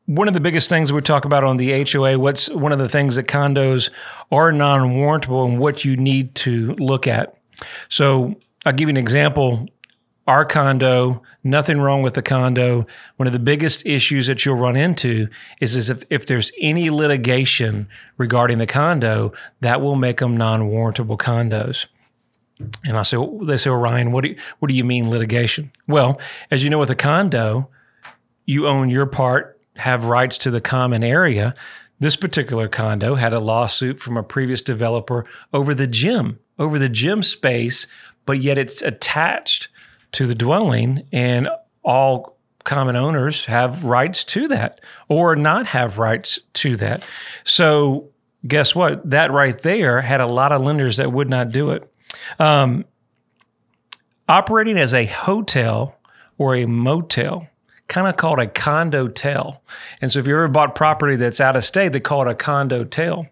one 0.07 0.29
of 0.29 0.33
the 0.33 0.39
biggest 0.39 0.69
things 0.69 0.91
we 0.91 1.01
talk 1.01 1.25
about 1.25 1.43
on 1.43 1.57
the 1.57 1.83
HOA, 1.83 2.17
what's 2.17 2.49
one 2.49 2.71
of 2.71 2.79
the 2.79 2.87
things 2.87 3.17
that 3.17 3.27
condos 3.27 3.91
are 4.31 4.51
non 4.53 4.91
warrantable 4.93 5.45
and 5.45 5.59
what 5.59 5.83
you 5.85 5.97
need 5.97 6.33
to 6.35 6.73
look 6.75 7.07
at. 7.07 7.37
So 7.89 8.35
I'll 8.65 8.73
give 8.73 8.87
you 8.87 8.93
an 8.93 8.97
example. 8.97 9.67
Our 10.25 10.45
condo, 10.45 11.21
nothing 11.43 11.79
wrong 11.79 12.01
with 12.01 12.13
the 12.13 12.21
condo. 12.21 12.85
One 13.17 13.27
of 13.27 13.33
the 13.33 13.39
biggest 13.39 13.85
issues 13.85 14.27
that 14.27 14.45
you'll 14.45 14.57
run 14.57 14.75
into 14.75 15.27
is, 15.61 15.75
is 15.75 15.89
if, 15.89 16.03
if 16.09 16.25
there's 16.25 16.51
any 16.59 16.89
litigation 16.89 17.87
regarding 18.17 18.57
the 18.57 18.65
condo, 18.65 19.33
that 19.61 19.81
will 19.81 19.95
make 19.95 20.17
them 20.17 20.37
non 20.37 20.69
warrantable 20.69 21.17
condos. 21.17 21.85
And 22.85 22.97
I 22.97 23.03
say, 23.03 23.17
they 23.43 23.57
say, 23.57 23.69
well, 23.69 23.79
Ryan, 23.79 24.11
what 24.11 24.23
do 24.23 24.29
you, 24.29 24.35
what 24.59 24.69
do 24.69 24.73
you 24.73 24.83
mean 24.83 25.09
litigation? 25.09 25.71
Well, 25.87 26.19
as 26.49 26.63
you 26.63 26.69
know, 26.69 26.79
with 26.79 26.89
a 26.89 26.95
condo, 26.95 27.69
you 28.45 28.67
own 28.67 28.89
your 28.89 29.05
part 29.05 29.56
have 29.77 30.05
rights 30.05 30.37
to 30.39 30.51
the 30.51 30.61
common 30.61 31.03
area. 31.03 31.55
This 31.99 32.15
particular 32.15 32.67
condo 32.67 33.15
had 33.15 33.33
a 33.33 33.39
lawsuit 33.39 33.99
from 33.99 34.17
a 34.17 34.23
previous 34.23 34.61
developer 34.61 35.25
over 35.53 35.73
the 35.73 35.87
gym, 35.87 36.39
over 36.59 36.77
the 36.77 36.89
gym 36.89 37.23
space, 37.23 37.87
but 38.25 38.39
yet 38.39 38.57
it's 38.57 38.81
attached 38.81 39.69
to 40.13 40.27
the 40.27 40.35
dwelling 40.35 41.07
and 41.11 41.49
all 41.83 42.37
common 42.63 42.95
owners 42.95 43.45
have 43.45 43.85
rights 43.85 44.23
to 44.25 44.47
that 44.49 44.81
or 45.07 45.35
not 45.35 45.65
have 45.67 45.97
rights 45.97 46.37
to 46.53 46.75
that. 46.75 47.05
So, 47.43 48.09
guess 48.45 48.75
what? 48.75 49.09
That 49.09 49.31
right 49.31 49.59
there 49.61 50.01
had 50.01 50.21
a 50.21 50.27
lot 50.27 50.51
of 50.51 50.61
lenders 50.61 50.97
that 50.97 51.11
would 51.11 51.29
not 51.29 51.49
do 51.49 51.71
it. 51.71 51.91
Um, 52.39 52.85
operating 54.29 54.77
as 54.77 54.93
a 54.93 55.05
hotel 55.05 55.97
or 56.37 56.55
a 56.55 56.65
motel 56.65 57.47
kind 57.87 58.07
of 58.07 58.17
called 58.17 58.39
a 58.39 58.47
condo 58.47 59.07
tel. 59.07 59.61
And 60.01 60.11
so 60.11 60.19
if 60.19 60.27
you 60.27 60.33
ever 60.33 60.47
bought 60.47 60.75
property 60.75 61.15
that's 61.15 61.41
out 61.41 61.55
of 61.55 61.63
state, 61.63 61.93
they 61.93 61.99
call 61.99 62.21
it 62.21 62.31
a 62.31 62.35
condo 62.35 62.83
tel. 62.83 63.27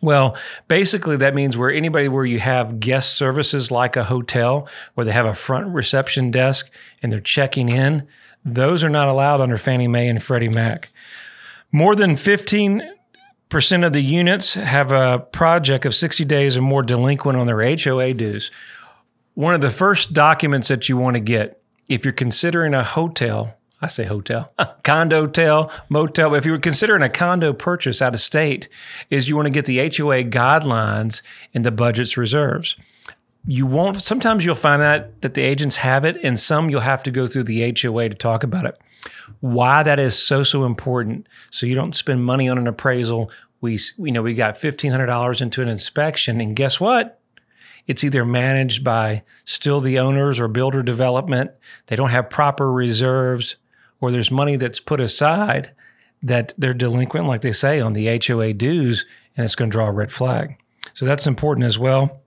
Well, 0.00 0.36
basically, 0.68 1.16
that 1.16 1.34
means 1.34 1.56
where 1.56 1.70
anybody 1.70 2.08
where 2.08 2.26
you 2.26 2.38
have 2.38 2.78
guest 2.78 3.16
services 3.16 3.70
like 3.70 3.96
a 3.96 4.04
hotel, 4.04 4.68
where 4.94 5.04
they 5.04 5.12
have 5.12 5.24
a 5.24 5.34
front 5.34 5.68
reception 5.68 6.30
desk 6.30 6.70
and 7.02 7.10
they're 7.10 7.20
checking 7.20 7.70
in, 7.70 8.06
Those 8.44 8.84
are 8.84 8.90
not 8.90 9.08
allowed 9.08 9.40
under 9.40 9.56
Fannie 9.56 9.88
Mae 9.88 10.08
and 10.08 10.22
Freddie 10.22 10.50
Mac. 10.50 10.90
More 11.72 11.96
than 11.96 12.12
15% 12.12 12.82
of 13.86 13.92
the 13.92 14.02
units 14.02 14.54
have 14.54 14.92
a 14.92 15.20
project 15.20 15.86
of 15.86 15.94
60 15.94 16.24
days 16.26 16.56
or 16.56 16.62
more 16.62 16.82
delinquent 16.82 17.38
on 17.38 17.46
their 17.46 17.76
HOA 17.76 18.12
dues. 18.12 18.50
One 19.32 19.54
of 19.54 19.62
the 19.62 19.70
first 19.70 20.12
documents 20.12 20.68
that 20.68 20.88
you 20.88 20.96
want 20.96 21.14
to 21.14 21.20
get 21.20 21.60
if 21.88 22.04
you're 22.04 22.12
considering 22.12 22.74
a 22.74 22.84
hotel, 22.84 23.54
I 23.84 23.88
say 23.88 24.04
hotel, 24.04 24.52
condo 24.82 25.22
hotel, 25.22 25.70
motel, 25.88 26.34
if 26.34 26.44
you 26.44 26.52
were 26.52 26.58
considering 26.58 27.02
a 27.02 27.08
condo 27.08 27.52
purchase 27.52 28.02
out 28.02 28.14
of 28.14 28.20
state, 28.20 28.68
is 29.10 29.28
you 29.28 29.36
want 29.36 29.46
to 29.46 29.52
get 29.52 29.66
the 29.66 29.78
HOA 29.78 30.24
guidelines 30.24 31.22
and 31.52 31.64
the 31.64 31.70
budget's 31.70 32.16
reserves 32.16 32.76
you 33.46 33.66
won't 33.66 34.00
sometimes 34.00 34.44
you'll 34.44 34.54
find 34.54 34.80
that 34.80 35.20
that 35.22 35.34
the 35.34 35.42
agents 35.42 35.76
have 35.76 36.04
it 36.04 36.16
and 36.22 36.38
some 36.38 36.70
you'll 36.70 36.80
have 36.80 37.02
to 37.02 37.10
go 37.10 37.26
through 37.26 37.44
the 37.44 37.74
HOA 37.80 38.08
to 38.08 38.14
talk 38.14 38.42
about 38.42 38.64
it. 38.64 38.78
Why 39.40 39.82
that 39.82 39.98
is 39.98 40.18
so 40.18 40.42
so 40.42 40.64
important 40.64 41.28
so 41.50 41.66
you 41.66 41.74
don't 41.74 41.94
spend 41.94 42.24
money 42.24 42.48
on 42.48 42.58
an 42.58 42.66
appraisal. 42.66 43.30
We 43.60 43.78
you 43.98 44.12
know 44.12 44.22
we 44.22 44.34
got 44.34 44.56
$1500 44.56 45.42
into 45.42 45.62
an 45.62 45.68
inspection 45.68 46.40
and 46.40 46.56
guess 46.56 46.80
what? 46.80 47.20
It's 47.86 48.02
either 48.02 48.24
managed 48.24 48.82
by 48.82 49.24
still 49.44 49.80
the 49.80 49.98
owners 49.98 50.40
or 50.40 50.48
builder 50.48 50.82
development. 50.82 51.50
They 51.86 51.96
don't 51.96 52.10
have 52.10 52.30
proper 52.30 52.72
reserves 52.72 53.56
or 54.04 54.10
there's 54.10 54.30
money 54.30 54.56
that's 54.56 54.80
put 54.80 55.00
aside 55.00 55.72
that 56.22 56.52
they're 56.58 56.74
delinquent 56.74 57.26
like 57.26 57.40
they 57.40 57.52
say 57.52 57.80
on 57.80 57.92
the 57.92 58.20
HOA 58.26 58.52
dues 58.52 59.06
and 59.36 59.44
it's 59.44 59.54
going 59.54 59.70
to 59.70 59.74
draw 59.74 59.86
a 59.86 59.92
red 59.92 60.12
flag. 60.12 60.56
So 60.94 61.04
that's 61.04 61.26
important 61.26 61.66
as 61.66 61.78
well. 61.78 62.20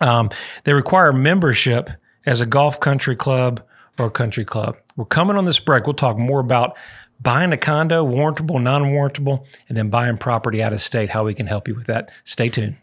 Um, 0.00 0.30
they 0.64 0.72
require 0.72 1.12
membership 1.12 1.90
as 2.26 2.40
a 2.40 2.46
golf 2.46 2.80
country 2.80 3.16
club 3.16 3.62
or 3.98 4.06
a 4.06 4.10
country 4.10 4.44
club. 4.44 4.76
We're 4.96 5.04
coming 5.04 5.36
on 5.36 5.44
this 5.44 5.60
break. 5.60 5.86
We'll 5.86 5.94
talk 5.94 6.16
more 6.16 6.40
about 6.40 6.76
buying 7.20 7.52
a 7.52 7.56
condo, 7.56 8.06
warrantable, 8.06 8.62
non 8.62 8.84
warrantable, 8.84 9.44
and 9.68 9.76
then 9.76 9.90
buying 9.90 10.18
property 10.18 10.62
out 10.62 10.72
of 10.72 10.80
state, 10.80 11.10
how 11.10 11.24
we 11.24 11.34
can 11.34 11.46
help 11.46 11.68
you 11.68 11.74
with 11.74 11.86
that. 11.86 12.10
Stay 12.24 12.48
tuned. 12.48 12.76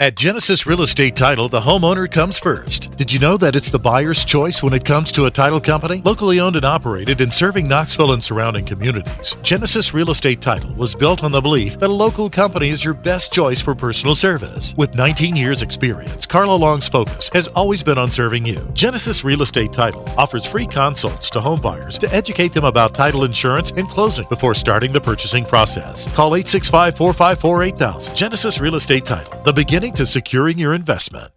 At 0.00 0.14
Genesis 0.14 0.64
Real 0.64 0.82
Estate 0.82 1.16
Title, 1.16 1.48
the 1.48 1.58
homeowner 1.58 2.08
comes 2.08 2.38
first. 2.38 2.96
Did 2.96 3.12
you 3.12 3.18
know 3.18 3.36
that 3.36 3.56
it's 3.56 3.72
the 3.72 3.80
buyer's 3.80 4.24
choice 4.24 4.62
when 4.62 4.72
it 4.72 4.84
comes 4.84 5.10
to 5.10 5.24
a 5.24 5.30
title 5.30 5.60
company? 5.60 6.02
Locally 6.04 6.38
owned 6.38 6.54
and 6.54 6.64
operated 6.64 7.20
and 7.20 7.34
serving 7.34 7.66
Knoxville 7.66 8.12
and 8.12 8.22
surrounding 8.22 8.64
communities, 8.64 9.36
Genesis 9.42 9.92
Real 9.92 10.12
Estate 10.12 10.40
Title 10.40 10.72
was 10.74 10.94
built 10.94 11.24
on 11.24 11.32
the 11.32 11.40
belief 11.40 11.80
that 11.80 11.90
a 11.90 11.92
local 11.92 12.30
company 12.30 12.68
is 12.68 12.84
your 12.84 12.94
best 12.94 13.32
choice 13.32 13.60
for 13.60 13.74
personal 13.74 14.14
service. 14.14 14.72
With 14.76 14.94
19 14.94 15.34
years' 15.34 15.62
experience, 15.62 16.26
Carla 16.26 16.54
Long's 16.54 16.86
focus 16.86 17.28
has 17.32 17.48
always 17.48 17.82
been 17.82 17.98
on 17.98 18.08
serving 18.08 18.46
you. 18.46 18.70
Genesis 18.74 19.24
Real 19.24 19.42
Estate 19.42 19.72
Title 19.72 20.08
offers 20.16 20.46
free 20.46 20.66
consults 20.66 21.28
to 21.30 21.40
home 21.40 21.60
buyers 21.60 21.98
to 21.98 22.14
educate 22.14 22.52
them 22.52 22.66
about 22.66 22.94
title 22.94 23.24
insurance 23.24 23.72
and 23.72 23.88
closing 23.88 24.28
before 24.28 24.54
starting 24.54 24.92
the 24.92 25.00
purchasing 25.00 25.44
process. 25.44 26.04
Call 26.14 26.36
865 26.36 26.96
454 26.96 27.62
8000. 27.64 28.14
Genesis 28.14 28.60
Real 28.60 28.76
Estate 28.76 29.04
Title, 29.04 29.42
the 29.42 29.52
beginning 29.52 29.87
to 29.92 30.04
securing 30.04 30.58
your 30.58 30.74
investment. 30.74 31.32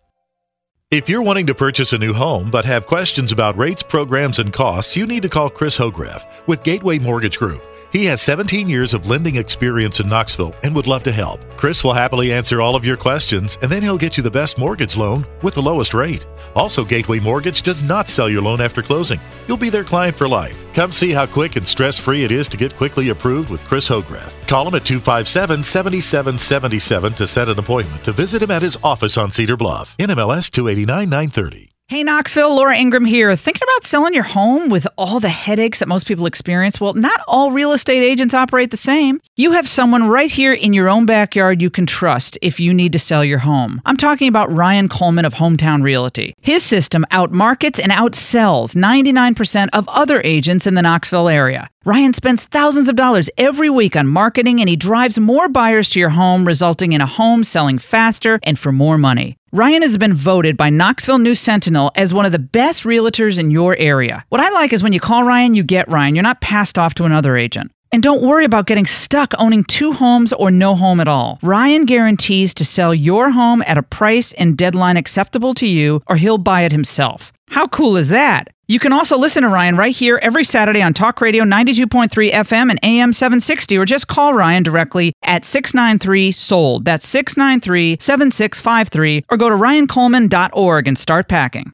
If 0.92 1.08
you're 1.08 1.22
wanting 1.22 1.48
to 1.48 1.56
purchase 1.56 1.94
a 1.94 1.98
new 1.98 2.12
home 2.12 2.52
but 2.52 2.66
have 2.66 2.86
questions 2.86 3.32
about 3.32 3.58
rates, 3.58 3.82
programs, 3.82 4.40
and 4.40 4.52
costs, 4.52 4.98
you 4.98 5.08
need 5.08 5.22
to 5.22 5.30
call 5.30 5.50
Chris 5.50 5.78
Hograff 5.78 6.30
with 6.48 6.64
Gateway 6.64 7.00
Mortgage 7.00 7.40
Group. 7.40 7.64
He 7.94 8.06
has 8.06 8.22
17 8.22 8.70
years 8.70 8.94
of 8.94 9.08
lending 9.08 9.36
experience 9.36 10.00
in 10.00 10.08
Knoxville 10.08 10.56
and 10.64 10.74
would 10.74 10.88
love 10.88 11.04
to 11.04 11.12
help. 11.12 11.42
Chris 11.58 11.84
will 11.84 11.94
happily 11.94 12.32
answer 12.32 12.62
all 12.62 12.76
of 12.76 12.86
your 12.86 12.96
questions 12.96 13.58
and 13.62 13.70
then 13.70 13.84
he'll 13.84 13.98
get 13.98 14.16
you 14.16 14.24
the 14.24 14.32
best 14.32 14.58
mortgage 14.58 14.96
loan 14.96 15.26
with 15.42 15.56
the 15.56 15.62
lowest 15.62 15.94
rate. 15.94 16.26
Also, 16.56 16.86
Gateway 16.86 17.20
Mortgage 17.20 17.62
does 17.62 17.84
not 17.84 18.08
sell 18.08 18.30
your 18.30 18.42
loan 18.42 18.62
after 18.62 18.82
closing. 18.82 19.20
You'll 19.48 19.58
be 19.58 19.70
their 19.70 19.84
client 19.84 20.16
for 20.16 20.28
life. 20.28 20.58
Come 20.74 20.94
see 20.94 21.12
how 21.12 21.26
quick 21.26 21.58
and 21.58 21.68
stress 21.68 21.98
free 21.98 22.24
it 22.24 22.32
is 22.32 22.48
to 22.50 22.58
get 22.58 22.76
quickly 22.76 23.10
approved 23.10 23.50
with 23.50 23.64
Chris 23.66 23.90
Hograff. 23.90 24.32
Call 24.48 24.68
him 24.68 24.76
at 24.76 24.86
257 24.86 25.62
7777 25.64 27.14
to 27.14 27.28
set 27.28 27.50
an 27.50 27.60
appointment 27.60 28.04
to 28.06 28.14
visit 28.14 28.42
him 28.42 28.52
at 28.52 28.62
his 28.62 28.78
office 28.84 29.18
on 29.18 29.32
Cedar 29.32 29.58
Bluff. 29.58 29.98
NMLS 29.98 30.50
289 30.86 31.10
930. 31.10 31.72
Hey, 31.88 32.04
Knoxville, 32.04 32.56
Laura 32.56 32.78
Ingraham 32.78 33.04
here. 33.04 33.36
Thinking 33.36 33.64
about 33.64 33.84
selling 33.84 34.14
your 34.14 34.24
home 34.24 34.70
with 34.70 34.88
all 34.98 35.20
the 35.20 35.28
headaches 35.28 35.80
that 35.80 35.90
most 35.90 36.08
people 36.08 36.26
experience? 36.26 36.80
Well, 36.80 36.94
not 36.94 37.20
all 37.28 37.52
real 37.52 37.74
estate 37.74 38.02
agents 38.02 38.34
operate 38.34 38.72
the 38.72 38.78
same. 38.78 39.20
You 39.36 39.52
have 39.52 39.68
someone 39.68 40.08
right 40.08 40.32
here 40.32 40.54
in 40.54 40.72
your 40.72 40.88
own 40.88 41.06
backyard 41.06 41.62
you 41.62 41.70
can 41.70 41.86
trust 41.86 42.38
if 42.42 42.62
you 42.62 42.74
need 42.74 42.94
to 42.94 43.00
sell 43.00 43.26
your 43.26 43.40
home. 43.40 43.82
I'm 43.86 43.98
talking 43.98 44.30
about 44.30 44.56
Ryan 44.56 44.88
Coleman 44.88 45.26
of 45.26 45.34
Hometown 45.34 45.84
Realty. 45.84 46.34
His 46.42 46.64
system 46.64 47.06
outmarkets 47.12 47.78
and 47.78 47.92
outsells 47.92 48.74
99% 48.74 49.68
of 49.74 49.86
other 49.90 50.22
agents 50.24 50.66
in 50.66 50.76
the 50.76 50.82
Knoxville 50.82 51.28
area. 51.28 51.71
Ryan 51.84 52.14
spends 52.14 52.46
thousands 52.46 52.90
of 52.90 52.96
dollars 52.96 53.28
every 53.40 53.68
week 53.68 53.96
on 53.96 54.08
marketing 54.08 54.60
and 54.60 54.70
he 54.70 54.76
drives 54.76 55.20
more 55.20 55.50
buyers 55.50 55.90
to 55.90 56.00
your 56.00 56.12
home, 56.12 56.46
resulting 56.46 56.94
in 56.94 57.02
a 57.02 57.08
home 57.08 57.44
selling 57.44 57.80
faster 57.80 58.40
and 58.44 58.60
for 58.60 58.72
more 58.72 59.00
money. 59.00 59.36
Ryan 59.52 59.82
has 59.82 59.98
been 59.98 60.14
voted 60.14 60.56
by 60.58 60.70
Knoxville 60.70 61.18
News 61.18 61.40
Sentinel 61.40 61.92
as 61.96 62.14
one 62.14 62.28
of 62.28 62.34
the 62.34 62.38
best 62.38 62.84
realtors 62.84 63.40
in 63.40 63.50
your 63.50 63.76
area. 63.78 64.24
What 64.30 64.40
I 64.42 64.50
like 64.50 64.74
is 64.74 64.84
when 64.84 64.94
you 64.94 65.00
call 65.00 65.24
Ryan, 65.24 65.56
you 65.56 65.64
get 65.64 65.90
Ryan. 65.90 66.14
You're 66.14 66.22
not 66.22 66.40
passed 66.40 66.78
off 66.78 66.94
to 66.96 67.06
another 67.06 67.36
agent. 67.36 67.72
And 67.92 68.04
don't 68.04 68.22
worry 68.22 68.46
about 68.46 68.68
getting 68.68 68.86
stuck 68.86 69.34
owning 69.40 69.64
two 69.64 69.92
homes 69.92 70.32
or 70.34 70.52
no 70.52 70.76
home 70.76 71.00
at 71.00 71.08
all. 71.08 71.40
Ryan 71.42 71.86
guarantees 71.86 72.54
to 72.54 72.64
sell 72.64 72.94
your 72.94 73.32
home 73.32 73.64
at 73.66 73.80
a 73.80 73.84
price 73.84 74.34
and 74.34 74.56
deadline 74.56 74.98
acceptable 74.98 75.54
to 75.56 75.68
you, 75.68 76.02
or 76.08 76.16
he'll 76.16 76.38
buy 76.38 76.62
it 76.62 76.72
himself. 76.72 77.34
How 77.52 77.68
cool 77.68 77.98
is 77.98 78.08
that? 78.08 78.48
You 78.70 78.80
can 78.80 78.94
also 78.94 79.18
listen 79.18 79.44
to 79.44 79.50
Ryan 79.50 79.76
right 79.76 79.94
here 79.94 80.18
every 80.22 80.46
Saturday 80.46 80.82
on 80.82 80.94
Talk 80.94 81.20
Radio 81.20 81.44
92.3 81.44 82.32
FM 82.32 82.70
and 82.70 82.80
AM 82.82 83.12
760, 83.12 83.78
or 83.78 83.84
just 83.84 84.08
call 84.08 84.34
Ryan 84.34 84.64
directly 84.64 85.12
at 85.24 85.44
693 85.44 86.32
SOLD. 86.32 86.86
That's 86.86 87.06
693 87.06 87.98
7653, 88.00 89.26
or 89.30 89.36
go 89.36 89.50
to 89.50 89.56
ryancoleman.org 89.56 90.88
and 90.88 90.98
start 90.98 91.28
packing. 91.28 91.74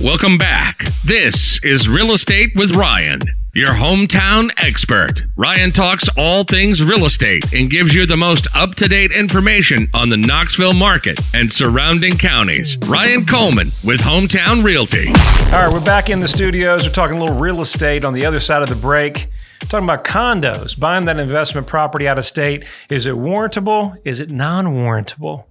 Welcome 0.00 0.38
back. 0.38 0.84
This 1.04 1.60
is 1.64 1.88
Real 1.88 2.12
Estate 2.12 2.50
with 2.54 2.76
Ryan 2.76 3.18
your 3.56 3.68
hometown 3.68 4.50
expert. 4.58 5.24
Ryan 5.34 5.72
talks 5.72 6.10
all 6.10 6.44
things 6.44 6.84
real 6.84 7.06
estate 7.06 7.54
and 7.54 7.70
gives 7.70 7.94
you 7.94 8.04
the 8.04 8.16
most 8.16 8.46
up 8.54 8.74
to 8.74 8.86
date 8.86 9.12
information 9.12 9.88
on 9.94 10.10
the 10.10 10.16
Knoxville 10.18 10.74
market 10.74 11.18
and 11.32 11.50
surrounding 11.50 12.18
counties. 12.18 12.76
Ryan 12.86 13.24
Coleman 13.24 13.68
with 13.82 14.00
Hometown 14.00 14.62
Realty. 14.62 15.06
All 15.06 15.64
right, 15.64 15.72
we're 15.72 15.82
back 15.82 16.10
in 16.10 16.20
the 16.20 16.28
studios. 16.28 16.86
We're 16.86 16.92
talking 16.92 17.16
a 17.16 17.20
little 17.20 17.38
real 17.38 17.62
estate 17.62 18.04
on 18.04 18.12
the 18.12 18.26
other 18.26 18.40
side 18.40 18.60
of 18.60 18.68
the 18.68 18.74
break. 18.74 19.26
talking 19.60 19.88
about 19.88 20.04
condos, 20.04 20.78
buying 20.78 21.06
that 21.06 21.18
investment 21.18 21.66
property 21.66 22.06
out 22.06 22.18
of 22.18 22.26
state. 22.26 22.66
Is 22.90 23.06
it 23.06 23.14
warrantable? 23.14 23.96
Is 24.04 24.20
it 24.20 24.30
non 24.30 24.66
warrantable? 24.66 25.44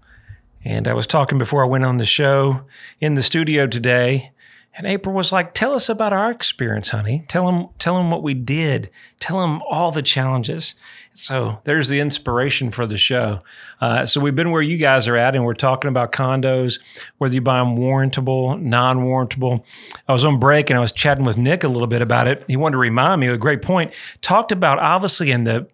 And 0.63 0.87
I 0.87 0.93
was 0.93 1.07
talking 1.07 1.39
before 1.39 1.63
I 1.63 1.67
went 1.67 1.85
on 1.85 1.97
the 1.97 2.05
show 2.05 2.65
in 2.99 3.15
the 3.15 3.23
studio 3.23 3.65
today 3.65 4.31
and 4.77 4.85
April 4.85 5.15
was 5.15 5.31
like, 5.31 5.53
"Tell 5.53 5.73
us 5.73 5.89
about 5.89 6.13
our 6.13 6.31
experience, 6.31 6.89
honey. 6.89 7.25
Tell 7.27 7.45
them, 7.45 7.69
tell 7.79 7.97
them 7.97 8.11
what 8.11 8.23
we 8.23 8.33
did. 8.33 8.89
Tell 9.19 9.39
them 9.39 9.61
all 9.69 9.91
the 9.91 10.01
challenges." 10.01 10.75
So 11.13 11.59
there's 11.63 11.87
the 11.87 12.01
inspiration 12.01 12.71
for 12.71 12.85
the 12.85 12.97
show. 12.97 13.41
Uh, 13.79 14.05
so 14.05 14.19
we've 14.19 14.35
been 14.35 14.51
where 14.51 14.61
you 14.61 14.77
guys 14.77 15.07
are 15.07 15.15
at, 15.15 15.33
and 15.33 15.45
we're 15.45 15.53
talking 15.53 15.87
about 15.87 16.11
condos, 16.11 16.79
whether 17.19 17.33
you 17.33 17.41
buy 17.41 17.59
them 17.59 17.77
warrantable, 17.77 18.61
non-warrantable. 18.61 19.63
I 20.09 20.11
was 20.11 20.25
on 20.25 20.39
break, 20.39 20.69
and 20.69 20.77
I 20.77 20.81
was 20.81 20.91
chatting 20.91 21.23
with 21.23 21.37
Nick 21.37 21.63
a 21.63 21.69
little 21.69 21.87
bit 21.87 22.01
about 22.01 22.27
it. 22.27 22.43
He 22.47 22.57
wanted 22.57 22.73
to 22.73 22.79
remind 22.79 23.21
me 23.21 23.27
of 23.27 23.33
a 23.33 23.37
great 23.37 23.61
point. 23.61 23.93
Talked 24.21 24.51
about 24.51 24.79
obviously 24.79 25.31
in 25.31 25.45
the 25.45 25.67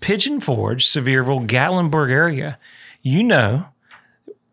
Pigeon 0.00 0.40
Forge, 0.40 0.84
Sevierville, 0.86 1.46
Gatlinburg 1.46 2.10
area. 2.10 2.58
You 3.00 3.22
know, 3.22 3.66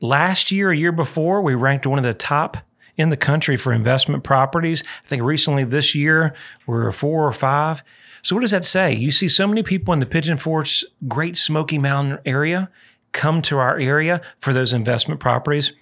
last 0.01 0.51
year, 0.51 0.69
a 0.71 0.77
year 0.77 0.91
before, 0.91 1.41
we 1.41 1.55
ranked 1.55 1.87
one 1.87 1.97
of 1.97 2.05
the 2.05 2.13
top 2.13 2.57
in 2.97 3.09
the 3.09 3.17
country 3.17 3.57
for 3.57 3.73
investment 3.73 4.23
properties. 4.23 4.83
I 5.03 5.07
think 5.07 5.23
recently 5.23 5.63
this 5.63 5.95
year 5.95 6.35
we're 6.65 6.91
four 6.91 7.27
or 7.27 7.33
five. 7.33 7.83
So 8.21 8.35
what 8.35 8.41
does 8.41 8.51
that 8.51 8.65
say? 8.65 8.93
You 8.93 9.09
see 9.11 9.27
so 9.27 9.47
many 9.47 9.63
people 9.63 9.93
in 9.93 9.99
the 9.99 10.05
Pigeon 10.05 10.37
Forge, 10.37 10.85
Great 11.07 11.35
Smoky 11.35 11.77
Mountain 11.79 12.19
area 12.25 12.69
come 13.13 13.41
to 13.41 13.57
our 13.57 13.77
area 13.79 14.21
for 14.39 14.53
those 14.53 14.73
investment 14.73 15.19
properties. 15.19 15.73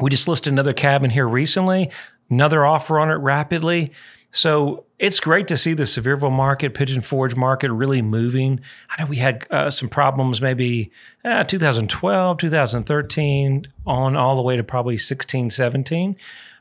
We 0.00 0.10
just 0.10 0.26
listed 0.26 0.52
another 0.52 0.72
cabin 0.72 1.10
here 1.10 1.28
recently, 1.28 1.90
another 2.30 2.64
offer 2.64 2.98
on 2.98 3.10
it 3.10 3.16
rapidly. 3.16 3.92
So 4.30 4.85
it's 4.98 5.20
great 5.20 5.46
to 5.48 5.56
see 5.56 5.74
the 5.74 5.82
Sevierville 5.82 6.32
market, 6.32 6.74
Pigeon 6.74 7.02
Forge 7.02 7.36
market 7.36 7.70
really 7.70 8.00
moving. 8.00 8.60
I 8.90 9.02
know 9.02 9.08
we 9.08 9.16
had 9.16 9.46
uh, 9.50 9.70
some 9.70 9.88
problems 9.88 10.40
maybe 10.40 10.90
uh, 11.24 11.44
2012, 11.44 12.38
2013, 12.38 13.68
on 13.86 14.16
all 14.16 14.36
the 14.36 14.42
way 14.42 14.56
to 14.56 14.64
probably 14.64 14.96
16, 14.96 15.50
17. 15.50 16.16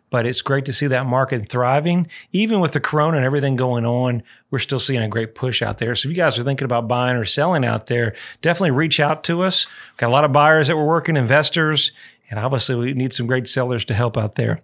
But 0.10 0.26
it's 0.26 0.42
great 0.42 0.66
to 0.66 0.74
see 0.74 0.88
that 0.88 1.06
market 1.06 1.50
thriving. 1.50 2.08
Even 2.32 2.60
with 2.60 2.74
the 2.74 2.80
corona 2.80 3.18
and 3.18 3.26
everything 3.26 3.56
going 3.56 3.86
on, 3.86 4.22
we're 4.52 4.60
still 4.60 4.80
seeing 4.80 5.02
a 5.02 5.08
great 5.08 5.34
push 5.34 5.62
out 5.62 5.78
there. 5.78 5.96
So 5.96 6.08
if 6.08 6.16
you 6.16 6.22
guys 6.22 6.38
are 6.38 6.44
thinking 6.44 6.66
about 6.66 6.88
buying 6.88 7.18
or 7.18 7.26
selling 7.26 7.66
out 7.66 7.88
there, 7.88 8.16
definitely 8.42 8.72
reach 8.72 9.00
out 9.00 9.24
to 9.26 9.42
us. 9.42 9.66
We've 9.94 9.98
got 9.98 10.10
a 10.10 10.14
lot 10.14 10.24
of 10.24 10.32
buyers 10.32 10.68
that 10.68 10.76
we're 10.76 10.86
working, 10.86 11.18
investors, 11.18 11.92
and 12.30 12.40
obviously 12.40 12.76
we 12.76 12.94
need 12.94 13.14
some 13.14 13.28
great 13.28 13.48
sellers 13.48 13.86
to 13.86 13.94
help 13.94 14.18
out 14.18 14.36
there. 14.36 14.62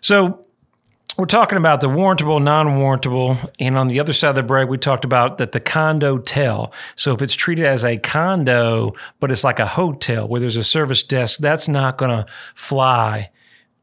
So 0.00 0.44
we're 1.18 1.26
talking 1.26 1.58
about 1.58 1.82
the 1.82 1.88
warrantable, 1.88 2.42
non-warrantable, 2.42 3.50
and 3.58 3.76
on 3.76 3.88
the 3.88 4.00
other 4.00 4.14
side 4.14 4.30
of 4.30 4.34
the 4.36 4.42
break, 4.42 4.68
we 4.68 4.78
talked 4.78 5.04
about 5.04 5.38
that 5.38 5.52
the 5.52 5.60
condo 5.60 6.18
tel. 6.18 6.72
So 6.96 7.14
if 7.14 7.20
it's 7.20 7.34
treated 7.34 7.66
as 7.66 7.84
a 7.84 7.98
condo, 7.98 8.94
but 9.20 9.30
it's 9.30 9.44
like 9.44 9.58
a 9.58 9.66
hotel 9.66 10.26
where 10.26 10.40
there's 10.40 10.56
a 10.56 10.64
service 10.64 11.02
desk, 11.02 11.40
that's 11.40 11.68
not 11.68 11.98
going 11.98 12.10
to 12.10 12.26
fly 12.54 13.30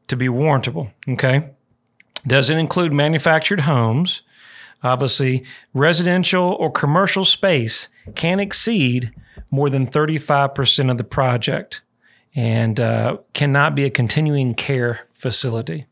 to 0.08 0.16
be 0.16 0.26
warrantable. 0.26 0.90
Okay, 1.08 1.50
doesn't 2.26 2.58
include 2.58 2.92
manufactured 2.92 3.60
homes. 3.60 4.22
Obviously, 4.82 5.44
residential 5.72 6.56
or 6.58 6.70
commercial 6.70 7.24
space 7.24 7.88
can 8.16 8.40
exceed 8.40 9.12
more 9.50 9.70
than 9.70 9.86
35% 9.86 10.90
of 10.90 10.96
the 10.96 11.04
project 11.04 11.82
and 12.34 12.80
uh, 12.80 13.18
cannot 13.34 13.74
be 13.74 13.84
a 13.84 13.90
continuing 13.90 14.54
care 14.54 15.06
facility. 15.12 15.86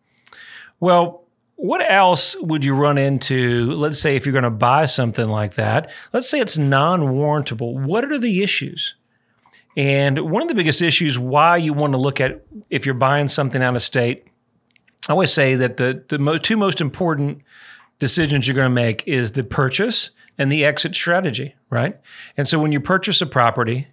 Well, 0.81 1.25
what 1.59 1.83
else 1.91 2.37
would 2.41 2.65
you 2.65 2.73
run 2.73 2.99
into? 2.99 3.73
Let's 3.73 3.99
say 3.99 4.15
if 4.15 4.25
you're 4.25 4.33
going 4.33 4.45
to 4.45 4.51
buy 4.51 4.85
something 4.85 5.29
like 5.29 5.55
that, 5.55 5.91
let's 6.13 6.31
say 6.31 6.39
it's 6.39 6.57
non 6.57 7.01
warrantable. 7.01 7.75
What 7.85 8.05
are 8.05 8.19
the 8.19 8.45
issues? 8.45 8.95
And 9.77 10.31
one 10.31 10.41
of 10.41 10.47
the 10.47 10.55
biggest 10.55 10.83
issues 10.83 11.19
why 11.19 11.57
you 11.57 11.73
want 11.73 11.95
to 11.95 11.99
look 11.99 12.21
at 12.21 12.45
if 12.71 12.87
you're 12.87 12.95
buying 12.95 13.27
something 13.27 13.61
out 13.61 13.75
of 13.75 13.83
state, 13.83 14.25
I 15.09 15.13
always 15.13 15.33
say 15.33 15.57
that 15.57 15.79
the, 15.79 16.05
the 16.09 16.21
mo- 16.21 16.39
two 16.39 16.57
most 16.57 16.81
important 16.81 17.43
decisions 17.99 18.47
you're 18.47 18.55
going 18.55 18.71
to 18.71 18.75
make 18.75 19.03
is 19.09 19.33
the 19.33 19.43
purchase 19.43 20.11
and 20.39 20.53
the 20.53 20.65
exit 20.65 20.95
strategy, 20.95 21.57
right? 21.71 21.99
And 22.37 22.47
so 22.47 22.61
when 22.61 22.71
you 22.71 22.79
purchase 22.79 23.21
a 23.21 23.27
property, 23.27 23.89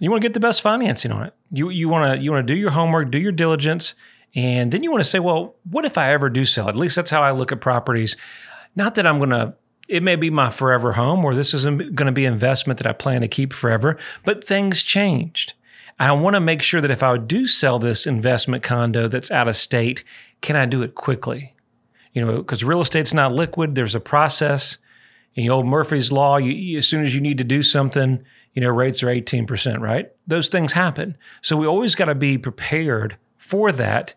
you 0.00 0.10
want 0.10 0.22
to 0.22 0.28
get 0.28 0.32
the 0.32 0.40
best 0.40 0.62
financing 0.62 1.12
on 1.12 1.24
it. 1.24 1.34
You 1.52 1.68
you 1.68 1.90
want 1.90 2.14
to 2.14 2.22
you 2.22 2.32
want 2.32 2.46
to 2.46 2.54
do 2.54 2.58
your 2.58 2.70
homework, 2.70 3.10
do 3.10 3.18
your 3.18 3.32
diligence, 3.32 3.94
and 4.36 4.70
then 4.70 4.82
you 4.82 4.90
want 4.92 5.02
to 5.02 5.08
say, 5.08 5.18
well, 5.18 5.56
what 5.68 5.86
if 5.86 5.96
I 5.96 6.12
ever 6.12 6.28
do 6.28 6.44
sell? 6.44 6.68
At 6.68 6.76
least 6.76 6.94
that's 6.94 7.10
how 7.10 7.22
I 7.22 7.30
look 7.30 7.52
at 7.52 7.60
properties. 7.62 8.18
Not 8.76 8.94
that 8.96 9.06
I'm 9.06 9.16
going 9.16 9.30
to, 9.30 9.54
it 9.88 10.02
may 10.02 10.14
be 10.14 10.28
my 10.28 10.50
forever 10.50 10.92
home 10.92 11.24
or 11.24 11.34
this 11.34 11.54
isn't 11.54 11.94
going 11.94 12.06
to 12.06 12.12
be 12.12 12.26
investment 12.26 12.78
that 12.78 12.86
I 12.86 12.92
plan 12.92 13.22
to 13.22 13.28
keep 13.28 13.54
forever, 13.54 13.96
but 14.24 14.44
things 14.44 14.82
changed. 14.82 15.54
I 15.98 16.12
want 16.12 16.34
to 16.34 16.40
make 16.40 16.60
sure 16.60 16.82
that 16.82 16.90
if 16.90 17.02
I 17.02 17.16
do 17.16 17.46
sell 17.46 17.78
this 17.78 18.06
investment 18.06 18.62
condo 18.62 19.08
that's 19.08 19.30
out 19.30 19.48
of 19.48 19.56
state, 19.56 20.04
can 20.42 20.54
I 20.54 20.66
do 20.66 20.82
it 20.82 20.94
quickly? 20.94 21.54
You 22.12 22.24
know, 22.24 22.36
because 22.36 22.62
real 22.62 22.82
estate's 22.82 23.14
not 23.14 23.32
liquid. 23.32 23.74
There's 23.74 23.94
a 23.94 24.00
process. 24.00 24.76
In 25.34 25.48
old 25.48 25.66
Murphy's 25.66 26.12
Law, 26.12 26.36
you, 26.36 26.76
as 26.76 26.86
soon 26.86 27.04
as 27.04 27.14
you 27.14 27.22
need 27.22 27.38
to 27.38 27.44
do 27.44 27.62
something, 27.62 28.22
you 28.52 28.60
know, 28.60 28.68
rates 28.68 29.02
are 29.02 29.06
18%, 29.06 29.80
right? 29.80 30.10
Those 30.26 30.48
things 30.48 30.72
happen. 30.72 31.16
So 31.40 31.56
we 31.56 31.66
always 31.66 31.94
got 31.94 32.06
to 32.06 32.14
be 32.14 32.36
prepared 32.36 33.16
for 33.36 33.70
that. 33.72 34.14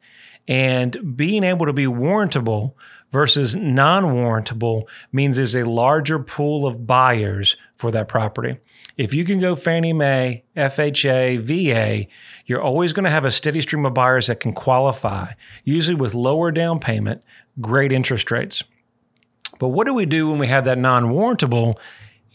And 0.49 1.15
being 1.15 1.43
able 1.43 1.67
to 1.67 1.73
be 1.73 1.85
warrantable 1.85 2.73
versus 3.11 3.55
non 3.55 4.05
warrantable 4.05 4.85
means 5.11 5.37
there's 5.37 5.55
a 5.55 5.63
larger 5.63 6.17
pool 6.17 6.65
of 6.65 6.87
buyers 6.87 7.55
for 7.75 7.91
that 7.91 8.07
property. 8.07 8.57
If 8.97 9.13
you 9.13 9.25
can 9.25 9.39
go 9.39 9.55
Fannie 9.55 9.93
Mae, 9.93 10.43
FHA, 10.57 11.41
VA, 11.41 12.07
you're 12.47 12.61
always 12.61 12.93
going 12.93 13.03
to 13.03 13.11
have 13.11 13.25
a 13.25 13.31
steady 13.31 13.61
stream 13.61 13.85
of 13.85 13.93
buyers 13.93 14.25
that 14.27 14.39
can 14.39 14.53
qualify, 14.53 15.33
usually 15.63 15.95
with 15.95 16.15
lower 16.15 16.51
down 16.51 16.79
payment, 16.79 17.21
great 17.61 17.91
interest 17.91 18.31
rates. 18.31 18.63
But 19.59 19.67
what 19.67 19.85
do 19.85 19.93
we 19.93 20.07
do 20.07 20.31
when 20.31 20.39
we 20.39 20.47
have 20.47 20.65
that 20.65 20.79
non 20.79 21.11
warrantable 21.11 21.77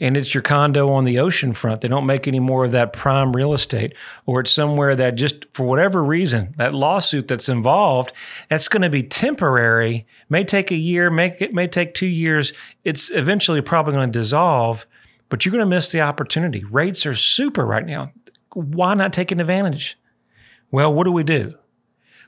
and 0.00 0.16
it's 0.16 0.34
your 0.34 0.42
condo 0.42 0.90
on 0.90 1.04
the 1.04 1.18
ocean 1.18 1.52
front. 1.52 1.80
They 1.80 1.88
don't 1.88 2.06
make 2.06 2.26
any 2.26 2.40
more 2.40 2.64
of 2.64 2.72
that 2.72 2.92
prime 2.92 3.32
real 3.32 3.52
estate, 3.52 3.94
or 4.26 4.40
it's 4.40 4.50
somewhere 4.50 4.96
that 4.96 5.14
just 5.14 5.44
for 5.52 5.64
whatever 5.64 6.02
reason, 6.02 6.52
that 6.56 6.72
lawsuit 6.72 7.28
that's 7.28 7.48
involved, 7.48 8.12
that's 8.50 8.68
going 8.68 8.82
to 8.82 8.90
be 8.90 9.02
temporary, 9.02 10.06
may 10.28 10.44
take 10.44 10.70
a 10.70 10.76
year, 10.76 11.10
may, 11.10 11.36
it 11.38 11.54
may 11.54 11.68
take 11.68 11.94
two 11.94 12.06
years. 12.06 12.52
It's 12.84 13.10
eventually 13.10 13.60
probably 13.60 13.94
going 13.94 14.12
to 14.12 14.18
dissolve, 14.18 14.86
but 15.28 15.44
you're 15.44 15.52
going 15.52 15.60
to 15.60 15.66
miss 15.66 15.92
the 15.92 16.00
opportunity. 16.00 16.64
Rates 16.64 17.06
are 17.06 17.14
super 17.14 17.64
right 17.64 17.86
now. 17.86 18.12
Why 18.52 18.94
not 18.94 19.12
take 19.12 19.32
advantage? 19.32 19.98
Well, 20.70 20.92
what 20.92 21.04
do 21.04 21.12
we 21.12 21.24
do? 21.24 21.54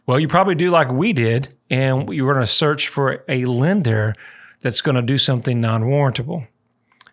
Well, 0.06 0.20
you 0.20 0.28
probably 0.28 0.54
do 0.54 0.70
like 0.70 0.92
we 0.92 1.12
did, 1.12 1.48
and 1.68 2.08
you're 2.12 2.32
going 2.32 2.44
to 2.44 2.50
search 2.50 2.88
for 2.88 3.24
a 3.28 3.44
lender 3.44 4.14
that's 4.60 4.80
going 4.80 4.94
to 4.94 5.02
do 5.02 5.18
something 5.18 5.60
non 5.60 5.82
warrantable. 5.82 6.46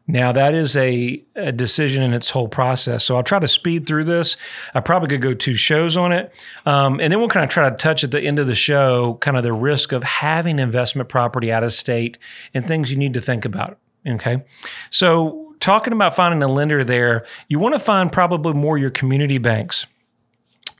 Now, 0.06 0.34
that 0.34 0.54
is 0.54 0.76
a, 0.76 1.24
a, 1.36 1.54
decision 1.54 2.04
in 2.04 2.14
its 2.14 2.30
whole 2.30 2.50
process. 2.50 3.06
So 3.06 3.16
I'll 3.16 3.24
try 3.24 3.40
to 3.40 3.48
speed 3.48 3.88
through 3.88 4.04
this. 4.04 4.36
I 4.74 4.82
probably 4.82 5.08
could 5.08 5.22
go 5.22 5.34
two 5.34 5.56
shows 5.56 5.96
on 5.96 6.12
it. 6.12 6.34
Um, 6.66 7.00
and 7.00 7.12
then 7.12 7.20
we'll 7.20 7.30
kind 7.30 7.46
of 7.46 7.50
try 7.50 7.70
to 7.70 7.76
touch 7.76 8.04
at 8.04 8.12
the 8.12 8.22
end 8.22 8.38
of 8.38 8.48
the 8.48 8.56
show 8.56 9.14
kind 9.22 9.38
of 9.38 9.44
the 9.44 9.54
risk 9.54 9.94
of 9.94 10.04
having 10.04 10.60
investment 10.60 11.08
property 11.08 11.54
out 11.54 11.64
of 11.64 11.72
state 11.72 12.18
and 12.54 12.68
things 12.68 12.92
you 12.92 12.98
need 12.98 13.14
to 13.14 13.22
think 13.22 13.46
about. 13.46 13.78
Okay. 14.06 14.44
So, 14.90 15.56
talking 15.62 15.94
about 15.94 16.14
finding 16.14 16.44
a 16.44 16.48
lender 16.50 16.84
there, 16.84 17.26
you 17.48 17.58
want 17.58 17.74
to 17.74 17.80
find 17.80 18.12
probably 18.12 18.52
more 18.52 18.78
your 18.78 18.90
community 18.90 19.38
banks. 19.38 19.88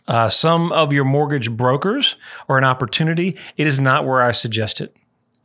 Uh, 0.06 0.28
some 0.28 0.74
of 0.74 0.92
your 0.92 1.06
mortgage 1.06 1.50
brokers 1.50 2.18
are 2.50 2.58
an 2.58 2.66
opportunity. 2.66 3.38
It 3.56 3.68
is 3.68 3.80
not 3.80 4.06
where 4.06 4.22
I 4.22 4.32
suggest 4.32 4.82
it. 4.82 4.94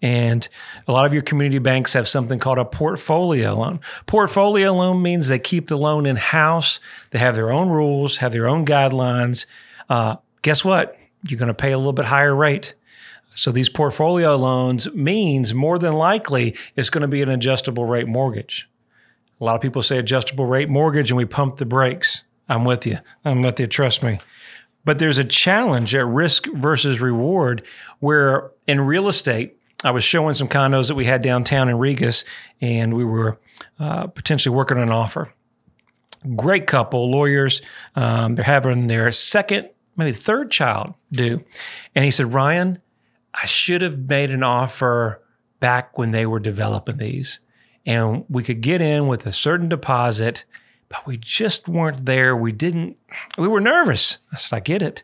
And 0.01 0.49
a 0.87 0.93
lot 0.93 1.07
of 1.07 1.13
your 1.13 1.23
community 1.23 1.59
banks 1.59 1.93
have 1.95 2.07
something 2.07 2.39
called 2.39 2.59
a 2.59 2.65
portfolio 2.65 3.55
loan. 3.59 3.81
Portfolio 4.07 4.73
loan 4.73 5.03
means 5.03 5.29
they 5.29 5.41
keep 5.41 5.67
the 5.67 5.77
loan 5.77 6.07
in 6.07 6.17
house. 6.17 6.79
They 7.11 7.19
have 7.19 7.35
their 7.35 7.51
own 7.51 7.69
rules, 7.69 8.19
have 8.19 8.33
their 8.33 8.49
own 8.49 8.65
guidelines. 8.65 9.47
Uh, 9.89 10.17
guess 10.43 10.65
what? 10.65 10.97
You're 11.29 11.39
going 11.39 11.49
to 11.49 11.55
pay 11.55 11.73
a 11.73 11.79
little 11.79 11.93
bit 11.93 12.05
higher 12.05 12.35
rate. 12.35 12.75
So 13.35 13.51
these 13.53 13.69
portfolio 13.69 14.37
loans 14.37 14.93
means 14.95 15.55
more 15.55 15.79
than 15.79 15.93
likely 15.93 16.57
it's 16.77 16.91
going 16.91 17.03
to 17.03 17.09
be 17.09 17.23
an 17.23 17.29
adjustable 17.29 17.85
rate 17.85 18.09
mortgage. 18.09 18.69
A 19.41 19.45
lot 19.45 19.55
of 19.55 19.61
people 19.61 19.83
say 19.83 19.99
adjustable 19.99 20.47
rate 20.47 20.69
mortgage 20.69 21.11
and 21.11 21.17
we 21.17 21.25
pump 21.25 21.57
the 21.57 21.67
brakes. 21.67 22.25
I'm 22.49 22.65
with 22.65 22.87
you. 22.87 22.99
I'm 23.25 23.43
with 23.43 23.61
you. 23.61 23.67
Trust 23.67 24.03
me. 24.03 24.19
But 24.85 24.99
there's 24.99 25.19
a 25.19 25.25
challenge 25.25 25.95
at 25.95 26.07
risk 26.07 26.47
versus 26.55 27.01
reward 27.01 27.63
where 28.01 28.51
in 28.67 28.81
real 28.81 29.09
estate, 29.09 29.58
I 29.85 29.93
was 29.93 30.03
showing 30.03 30.35
some 30.35 30.49
condos 30.49 30.89
that 30.89 30.97
we 30.97 31.05
had 31.05 31.23
downtown 31.23 31.69
in 31.69 31.77
Regas, 31.77 32.25
and 32.61 32.95
we 32.95 33.05
were 33.05 33.39
uh, 33.79 34.09
potentially 34.09 34.55
working 34.55 34.77
on 34.77 34.83
an 34.85 34.91
offer. 34.91 35.33
Great 36.35 36.67
couple, 36.67 37.11
lawyers. 37.11 37.63
Um, 37.95 38.35
they're 38.35 38.45
having 38.45 38.89
their 38.89 39.13
second, 39.13 39.69
maybe 39.97 40.17
third 40.17 40.51
child 40.51 40.95
due. 41.13 41.45
And 41.95 42.05
he 42.05 42.11
said, 42.11 42.33
Ryan, 42.33 42.81
I 43.33 43.47
should 43.47 43.83
have 43.83 43.97
made 43.99 44.31
an 44.31 44.43
offer 44.43 45.23
back 45.61 45.97
when 45.97 46.11
they 46.11 46.27
were 46.27 46.41
developing 46.41 46.97
these. 46.97 47.39
And 47.87 48.25
we 48.29 48.43
could 48.43 48.61
get 48.61 48.83
in 48.83 49.07
with 49.07 49.27
a 49.27 49.33
certain 49.33 49.69
deposit, 49.69 50.45
but 50.89 51.07
we 51.07 51.17
just 51.17 51.69
weren't 51.69 52.07
there. 52.07 52.37
We 52.37 52.53
didn't, 52.53 52.97
we 53.37 53.49
were 53.49 53.61
nervous. 53.61 54.19
I 54.33 54.37
said, 54.37 54.57
I 54.57 54.61
get 54.61 54.83
it. 54.83 55.03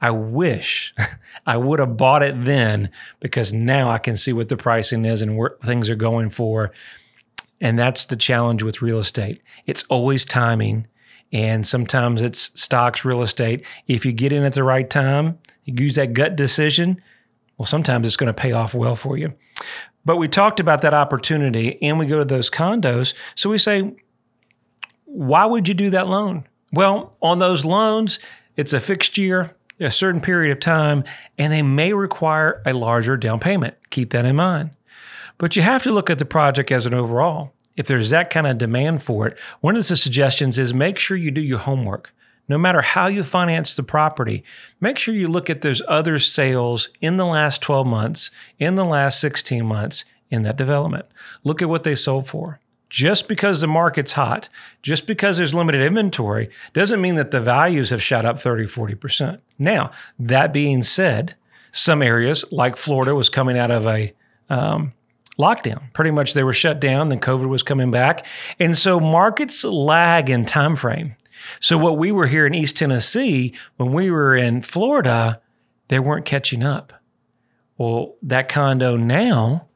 I 0.00 0.10
wish 0.10 0.94
I 1.46 1.56
would 1.56 1.78
have 1.78 1.96
bought 1.96 2.22
it 2.22 2.44
then 2.44 2.90
because 3.20 3.52
now 3.52 3.90
I 3.90 3.98
can 3.98 4.16
see 4.16 4.32
what 4.32 4.48
the 4.48 4.56
pricing 4.56 5.04
is 5.04 5.22
and 5.22 5.36
where 5.36 5.56
things 5.64 5.90
are 5.90 5.96
going 5.96 6.30
for. 6.30 6.72
And 7.60 7.78
that's 7.78 8.06
the 8.06 8.16
challenge 8.16 8.62
with 8.62 8.82
real 8.82 8.98
estate. 8.98 9.42
It's 9.66 9.84
always 9.84 10.24
timing. 10.24 10.86
And 11.32 11.66
sometimes 11.66 12.22
it's 12.22 12.58
stocks, 12.60 13.04
real 13.04 13.22
estate. 13.22 13.66
If 13.88 14.06
you 14.06 14.12
get 14.12 14.32
in 14.32 14.44
at 14.44 14.52
the 14.52 14.62
right 14.62 14.88
time, 14.88 15.38
you 15.64 15.74
use 15.76 15.96
that 15.96 16.12
gut 16.12 16.36
decision, 16.36 17.02
well, 17.58 17.66
sometimes 17.66 18.06
it's 18.06 18.16
going 18.16 18.32
to 18.32 18.34
pay 18.34 18.52
off 18.52 18.74
well 18.74 18.96
for 18.96 19.16
you. 19.16 19.32
But 20.04 20.18
we 20.18 20.28
talked 20.28 20.60
about 20.60 20.82
that 20.82 20.94
opportunity 20.94 21.82
and 21.82 21.98
we 21.98 22.06
go 22.06 22.18
to 22.18 22.24
those 22.24 22.50
condos. 22.50 23.14
So 23.34 23.50
we 23.50 23.58
say, 23.58 23.92
why 25.06 25.46
would 25.46 25.66
you 25.66 25.74
do 25.74 25.90
that 25.90 26.08
loan? 26.08 26.44
Well, 26.72 27.16
on 27.22 27.38
those 27.38 27.64
loans, 27.64 28.18
it's 28.56 28.72
a 28.72 28.80
fixed 28.80 29.16
year, 29.16 29.54
a 29.80 29.90
certain 29.90 30.20
period 30.20 30.52
of 30.52 30.60
time, 30.60 31.04
and 31.38 31.52
they 31.52 31.62
may 31.62 31.92
require 31.92 32.62
a 32.66 32.72
larger 32.72 33.16
down 33.16 33.40
payment. 33.40 33.74
Keep 33.90 34.10
that 34.10 34.24
in 34.24 34.36
mind. 34.36 34.70
But 35.38 35.56
you 35.56 35.62
have 35.62 35.82
to 35.84 35.92
look 35.92 36.10
at 36.10 36.18
the 36.18 36.24
project 36.24 36.72
as 36.72 36.86
an 36.86 36.94
overall. 36.94 37.52
If 37.76 37.86
there's 37.86 38.10
that 38.10 38.30
kind 38.30 38.46
of 38.46 38.58
demand 38.58 39.02
for 39.02 39.26
it, 39.26 39.38
one 39.60 39.76
of 39.76 39.86
the 39.86 39.96
suggestions 39.96 40.58
is 40.58 40.72
make 40.72 40.98
sure 40.98 41.16
you 41.16 41.30
do 41.30 41.42
your 41.42 41.58
homework. 41.58 42.12
No 42.48 42.58
matter 42.58 42.80
how 42.80 43.08
you 43.08 43.22
finance 43.22 43.74
the 43.74 43.82
property, 43.82 44.44
make 44.80 44.98
sure 44.98 45.14
you 45.14 45.28
look 45.28 45.50
at 45.50 45.62
those 45.62 45.82
other 45.88 46.18
sales 46.18 46.88
in 47.00 47.16
the 47.16 47.26
last 47.26 47.60
12 47.60 47.86
months, 47.86 48.30
in 48.58 48.76
the 48.76 48.84
last 48.84 49.20
16 49.20 49.66
months 49.66 50.04
in 50.30 50.42
that 50.42 50.56
development. 50.56 51.06
Look 51.44 51.60
at 51.60 51.68
what 51.68 51.82
they 51.82 51.94
sold 51.94 52.28
for. 52.28 52.60
Just 52.96 53.28
because 53.28 53.60
the 53.60 53.66
market's 53.66 54.14
hot, 54.14 54.48
just 54.80 55.06
because 55.06 55.36
there's 55.36 55.52
limited 55.52 55.82
inventory, 55.82 56.48
doesn't 56.72 57.02
mean 57.02 57.16
that 57.16 57.30
the 57.30 57.42
values 57.42 57.90
have 57.90 58.02
shot 58.02 58.24
up 58.24 58.40
30, 58.40 58.64
40%. 58.64 59.38
Now, 59.58 59.90
that 60.18 60.50
being 60.50 60.82
said, 60.82 61.36
some 61.72 62.00
areas 62.00 62.50
like 62.50 62.74
Florida 62.74 63.14
was 63.14 63.28
coming 63.28 63.58
out 63.58 63.70
of 63.70 63.86
a 63.86 64.14
um, 64.48 64.94
lockdown. 65.38 65.92
Pretty 65.92 66.10
much 66.10 66.32
they 66.32 66.42
were 66.42 66.54
shut 66.54 66.80
down, 66.80 67.10
then 67.10 67.20
COVID 67.20 67.50
was 67.50 67.62
coming 67.62 67.90
back. 67.90 68.24
And 68.58 68.74
so 68.74 68.98
markets 68.98 69.62
lag 69.62 70.30
in 70.30 70.46
time 70.46 70.74
frame. 70.74 71.16
So 71.60 71.76
what 71.76 71.98
we 71.98 72.12
were 72.12 72.28
here 72.28 72.46
in 72.46 72.54
East 72.54 72.78
Tennessee, 72.78 73.54
when 73.76 73.92
we 73.92 74.10
were 74.10 74.34
in 74.34 74.62
Florida, 74.62 75.42
they 75.88 75.98
weren't 75.98 76.24
catching 76.24 76.62
up. 76.62 76.94
Well, 77.76 78.14
that 78.22 78.48
condo 78.48 78.96
now, 78.96 79.66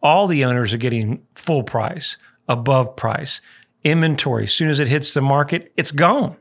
all 0.00 0.28
the 0.28 0.44
owners 0.44 0.72
are 0.72 0.78
getting 0.78 1.26
full 1.34 1.64
price, 1.64 2.16
above 2.50 2.96
price, 2.96 3.40
inventory. 3.84 4.44
As 4.44 4.52
soon 4.52 4.68
as 4.68 4.80
it 4.80 4.88
hits 4.88 5.14
the 5.14 5.22
market, 5.22 5.72
it's 5.76 5.92
gone. 5.92 6.36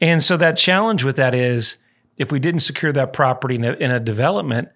And 0.00 0.22
so 0.22 0.36
that 0.36 0.58
challenge 0.58 1.04
with 1.04 1.16
that 1.16 1.34
is 1.34 1.78
if 2.18 2.30
we 2.30 2.38
didn't 2.38 2.60
secure 2.60 2.92
that 2.92 3.14
property 3.14 3.54
in 3.54 3.64
a, 3.64 3.72
in 3.72 3.90
a 3.90 4.00
development, 4.00 4.68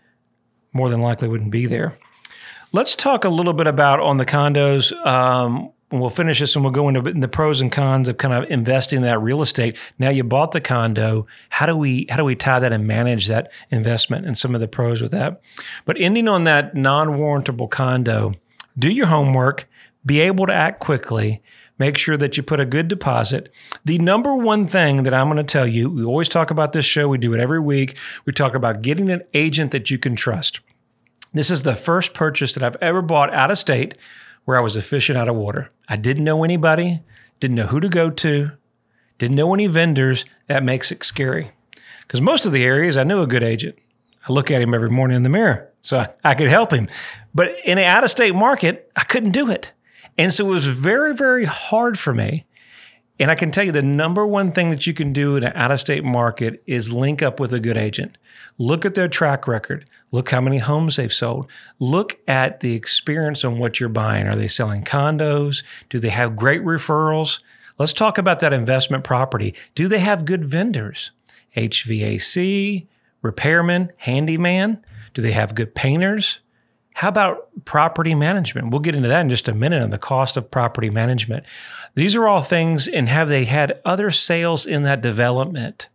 more 0.72 0.88
than 0.88 1.02
likely 1.02 1.28
wouldn't 1.28 1.50
be 1.50 1.66
there. 1.66 1.98
Let's 2.72 2.94
talk 2.94 3.24
a 3.24 3.28
little 3.28 3.52
bit 3.52 3.66
about 3.66 4.00
on 4.00 4.16
the 4.16 4.24
condos. 4.24 4.92
Um, 5.04 5.72
we'll 5.90 6.10
finish 6.10 6.38
this 6.38 6.54
and 6.54 6.64
we'll 6.64 6.72
go 6.72 6.88
into 6.88 7.00
the 7.00 7.28
pros 7.28 7.60
and 7.60 7.72
cons 7.72 8.08
of 8.08 8.16
kind 8.18 8.32
of 8.32 8.48
investing 8.48 8.98
in 8.98 9.02
that 9.02 9.20
real 9.20 9.42
estate. 9.42 9.76
Now 9.98 10.10
you 10.10 10.22
bought 10.22 10.52
the 10.52 10.60
condo. 10.60 11.26
How 11.48 11.66
do 11.66 11.76
we 11.76 12.06
how 12.08 12.16
do 12.16 12.24
we 12.24 12.36
tie 12.36 12.60
that 12.60 12.72
and 12.72 12.86
manage 12.86 13.26
that 13.26 13.50
investment 13.70 14.26
and 14.26 14.38
some 14.38 14.54
of 14.54 14.60
the 14.60 14.68
pros 14.68 15.02
with 15.02 15.10
that? 15.10 15.40
But 15.84 15.96
ending 15.98 16.28
on 16.28 16.44
that 16.44 16.76
non-warrantable 16.76 17.70
condo, 17.70 18.34
do 18.78 18.90
your 18.90 19.06
homework, 19.06 19.68
be 20.04 20.20
able 20.20 20.46
to 20.46 20.52
act 20.52 20.80
quickly, 20.80 21.42
make 21.78 21.96
sure 21.96 22.16
that 22.16 22.36
you 22.36 22.42
put 22.42 22.60
a 22.60 22.66
good 22.66 22.88
deposit. 22.88 23.52
The 23.84 23.98
number 23.98 24.36
one 24.36 24.66
thing 24.66 25.02
that 25.04 25.14
I'm 25.14 25.26
going 25.28 25.36
to 25.36 25.44
tell 25.44 25.66
you, 25.66 25.90
we 25.90 26.04
always 26.04 26.28
talk 26.28 26.50
about 26.50 26.72
this 26.72 26.84
show, 26.84 27.08
we 27.08 27.18
do 27.18 27.34
it 27.34 27.40
every 27.40 27.60
week. 27.60 27.96
We 28.24 28.32
talk 28.32 28.54
about 28.54 28.82
getting 28.82 29.10
an 29.10 29.22
agent 29.34 29.70
that 29.72 29.90
you 29.90 29.98
can 29.98 30.16
trust. 30.16 30.60
This 31.32 31.50
is 31.50 31.62
the 31.62 31.76
first 31.76 32.12
purchase 32.12 32.54
that 32.54 32.62
I've 32.62 32.76
ever 32.80 33.02
bought 33.02 33.32
out 33.32 33.50
of 33.50 33.58
state 33.58 33.96
where 34.44 34.56
I 34.58 34.60
was 34.60 34.76
a 34.76 34.82
fish 34.82 35.10
out 35.10 35.28
of 35.28 35.36
water. 35.36 35.70
I 35.88 35.96
didn't 35.96 36.24
know 36.24 36.44
anybody, 36.44 37.02
didn't 37.38 37.56
know 37.56 37.66
who 37.66 37.80
to 37.80 37.88
go 37.88 38.10
to, 38.10 38.52
didn't 39.18 39.36
know 39.36 39.54
any 39.54 39.66
vendors. 39.66 40.24
That 40.48 40.64
makes 40.64 40.90
it 40.90 41.04
scary. 41.04 41.52
Because 42.02 42.20
most 42.20 42.46
of 42.46 42.52
the 42.52 42.64
areas, 42.64 42.96
I 42.96 43.04
knew 43.04 43.22
a 43.22 43.26
good 43.26 43.42
agent. 43.42 43.78
I 44.28 44.32
look 44.32 44.50
at 44.50 44.60
him 44.60 44.74
every 44.74 44.90
morning 44.90 45.16
in 45.16 45.22
the 45.22 45.28
mirror, 45.28 45.70
so 45.82 45.98
I, 45.98 46.08
I 46.24 46.34
could 46.34 46.48
help 46.48 46.72
him. 46.72 46.88
But 47.34 47.54
in 47.64 47.78
an 47.78 47.84
out 47.84 48.02
of 48.02 48.10
state 48.10 48.34
market, 48.34 48.90
I 48.96 49.04
couldn't 49.04 49.30
do 49.30 49.50
it. 49.50 49.72
And 50.20 50.34
so 50.34 50.50
it 50.50 50.52
was 50.52 50.66
very, 50.66 51.14
very 51.14 51.46
hard 51.46 51.98
for 51.98 52.12
me. 52.12 52.44
And 53.18 53.30
I 53.30 53.34
can 53.34 53.50
tell 53.50 53.64
you 53.64 53.72
the 53.72 53.80
number 53.80 54.26
one 54.26 54.52
thing 54.52 54.68
that 54.68 54.86
you 54.86 54.92
can 54.92 55.14
do 55.14 55.36
in 55.36 55.44
an 55.44 55.52
out 55.54 55.70
of 55.70 55.80
state 55.80 56.04
market 56.04 56.62
is 56.66 56.92
link 56.92 57.22
up 57.22 57.40
with 57.40 57.54
a 57.54 57.58
good 57.58 57.78
agent. 57.78 58.18
Look 58.58 58.84
at 58.84 58.94
their 58.94 59.08
track 59.08 59.48
record. 59.48 59.88
Look 60.12 60.28
how 60.28 60.42
many 60.42 60.58
homes 60.58 60.96
they've 60.96 61.10
sold. 61.10 61.50
Look 61.78 62.20
at 62.28 62.60
the 62.60 62.74
experience 62.74 63.46
on 63.46 63.58
what 63.58 63.80
you're 63.80 63.88
buying. 63.88 64.26
Are 64.26 64.34
they 64.34 64.46
selling 64.46 64.84
condos? 64.84 65.64
Do 65.88 65.98
they 65.98 66.10
have 66.10 66.36
great 66.36 66.60
referrals? 66.64 67.40
Let's 67.78 67.94
talk 67.94 68.18
about 68.18 68.40
that 68.40 68.52
investment 68.52 69.04
property. 69.04 69.54
Do 69.74 69.88
they 69.88 70.00
have 70.00 70.26
good 70.26 70.44
vendors? 70.44 71.12
HVAC, 71.56 72.86
repairman, 73.22 73.90
handyman? 73.96 74.84
Do 75.14 75.22
they 75.22 75.32
have 75.32 75.54
good 75.54 75.74
painters? 75.74 76.40
How 76.94 77.08
about 77.08 77.48
property 77.64 78.14
management? 78.14 78.70
We'll 78.70 78.80
get 78.80 78.94
into 78.94 79.08
that 79.08 79.20
in 79.20 79.30
just 79.30 79.48
a 79.48 79.54
minute 79.54 79.82
on 79.82 79.90
the 79.90 79.98
cost 79.98 80.36
of 80.36 80.50
property 80.50 80.90
management. 80.90 81.44
These 81.94 82.16
are 82.16 82.28
all 82.28 82.42
things, 82.42 82.88
and 82.88 83.08
have 83.08 83.28
they 83.28 83.44
had 83.44 83.80
other 83.84 84.10
sales 84.10 84.66
in 84.66 84.82
that 84.82 85.00
development? 85.00 85.88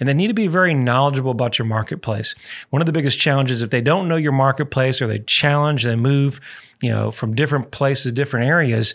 and 0.00 0.08
they 0.08 0.14
need 0.14 0.28
to 0.28 0.34
be 0.34 0.48
very 0.48 0.74
knowledgeable 0.74 1.30
about 1.30 1.58
your 1.58 1.66
marketplace. 1.66 2.34
One 2.70 2.82
of 2.82 2.86
the 2.86 2.92
biggest 2.92 3.18
challenges 3.18 3.62
if 3.62 3.70
they 3.70 3.80
don't 3.80 4.08
know 4.08 4.16
your 4.16 4.32
marketplace 4.32 5.00
or 5.00 5.06
they 5.06 5.20
challenge, 5.20 5.84
they 5.84 5.96
move, 5.96 6.40
you 6.80 6.90
know, 6.90 7.10
from 7.10 7.34
different 7.34 7.70
places, 7.70 8.12
different 8.12 8.46
areas, 8.46 8.94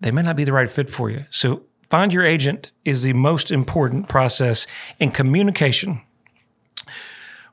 they 0.00 0.10
may 0.10 0.22
not 0.22 0.36
be 0.36 0.44
the 0.44 0.52
right 0.52 0.70
fit 0.70 0.90
for 0.90 1.10
you. 1.10 1.24
So 1.30 1.62
find 1.90 2.12
your 2.12 2.24
agent 2.24 2.70
is 2.84 3.02
the 3.02 3.12
most 3.12 3.50
important 3.50 4.08
process 4.08 4.66
in 4.98 5.10
communication. 5.10 6.00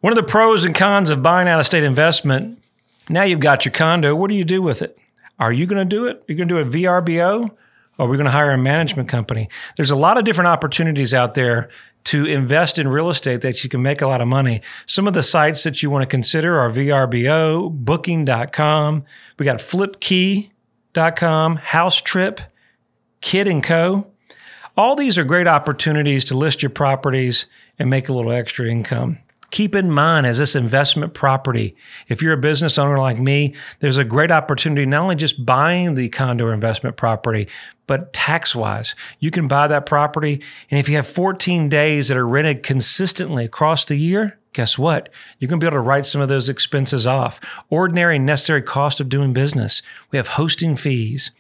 One 0.02 0.14
of 0.14 0.18
the 0.18 0.24
pros 0.24 0.66
and 0.66 0.76
cons 0.76 1.10
of 1.10 1.24
buying 1.24 1.48
out 1.48 1.60
of 1.60 1.66
state 1.66 1.84
investment, 1.84 2.62
now 3.10 3.24
you've 3.24 3.40
got 3.40 3.66
your 3.66 3.72
condo, 3.72 4.16
what 4.16 4.30
do 4.30 4.36
you 4.36 4.46
do 4.46 4.62
with 4.62 4.82
it? 4.82 4.98
Are 5.40 5.52
you 5.52 5.66
going 5.66 5.88
to 5.88 5.96
do 5.96 6.08
it? 6.08 6.24
You're 6.28 6.38
you 6.38 6.46
going 6.46 6.48
to 6.48 6.72
do 6.72 6.78
it 6.80 6.84
VRBO? 6.84 7.52
Or 7.98 8.06
are 8.06 8.10
we 8.10 8.18
going 8.18 8.26
to 8.26 8.32
hire 8.32 8.52
a 8.52 8.58
management 8.58 9.08
company? 9.10 9.50
There's 9.78 9.92
a 9.92 9.96
lot 9.96 10.18
of 10.18 10.26
different 10.26 10.50
opportunities 10.50 11.14
out 11.14 11.34
there 11.34 11.70
to 12.06 12.26
invest 12.26 12.78
in 12.78 12.88
real 12.88 13.10
estate 13.10 13.42
that 13.42 13.64
you 13.64 13.70
can 13.70 13.82
make 13.82 14.02
a 14.02 14.08
lot 14.08 14.22
of 14.22 14.28
money. 14.28 14.62
Some 14.86 15.08
of 15.08 15.14
the 15.14 15.24
sites 15.24 15.64
that 15.64 15.82
you 15.82 15.90
want 15.90 16.04
to 16.04 16.08
consider 16.08 16.60
are 16.60 16.70
VRBO, 16.70 17.72
booking.com. 17.72 19.06
We 19.40 19.46
got 19.46 19.58
flipkey.com, 19.58 21.56
House 21.58 22.02
Trip, 22.02 22.42
Kid 23.22 23.48
and 23.48 23.64
Coe. 23.64 24.08
All 24.78 24.96
these 24.96 25.18
are 25.18 25.24
great 25.24 25.48
opportunities 25.48 26.26
to 26.26 26.38
list 26.38 26.62
your 26.62 26.70
properties 26.70 27.48
and 27.80 27.90
make 27.90 28.10
a 28.10 28.14
little 28.14 28.32
extra 28.32 28.70
income. 28.70 29.20
Keep 29.56 29.74
in 29.74 29.90
mind 29.90 30.28
as 30.28 30.38
this 30.38 30.54
investment 30.54 31.14
property, 31.14 31.78
if 32.10 32.22
you're 32.22 32.34
a 32.34 32.38
business 32.38 32.78
owner 32.78 32.98
like 32.98 33.18
me, 33.18 33.56
there's 33.80 33.96
a 33.96 34.04
great 34.04 34.30
opportunity 34.30 34.86
not 34.86 35.04
only 35.04 35.16
just 35.16 35.46
buying 35.46 35.94
the 35.94 36.10
condo 36.10 36.52
investment 36.52 36.98
property, 36.98 37.48
but 37.88 38.12
tax 38.12 38.54
wise. 38.54 38.96
You 39.22 39.32
can 39.32 39.48
buy 39.48 39.68
that 39.70 39.86
property. 39.86 40.42
And 40.70 40.78
if 40.78 40.90
you 40.90 40.98
have 40.98 41.08
14 41.08 41.70
days 41.70 42.10
that 42.10 42.18
are 42.18 42.28
rented 42.28 42.64
consistently 42.64 43.46
across 43.46 43.86
the 43.86 43.96
year, 43.96 44.38
guess 44.52 44.78
what? 44.78 45.08
You're 45.40 45.48
going 45.48 45.62
to 45.62 45.64
be 45.64 45.68
able 45.68 45.78
to 45.78 45.88
write 45.88 46.06
some 46.06 46.20
of 46.20 46.28
those 46.28 46.50
expenses 46.50 47.08
off. 47.08 47.40
Ordinary 47.70 48.18
and 48.18 48.26
necessary 48.26 48.62
cost 48.62 49.00
of 49.00 49.08
doing 49.08 49.32
business. 49.32 49.82
We 50.12 50.18
have 50.18 50.28
hosting 50.28 50.76
fees, 50.76 51.32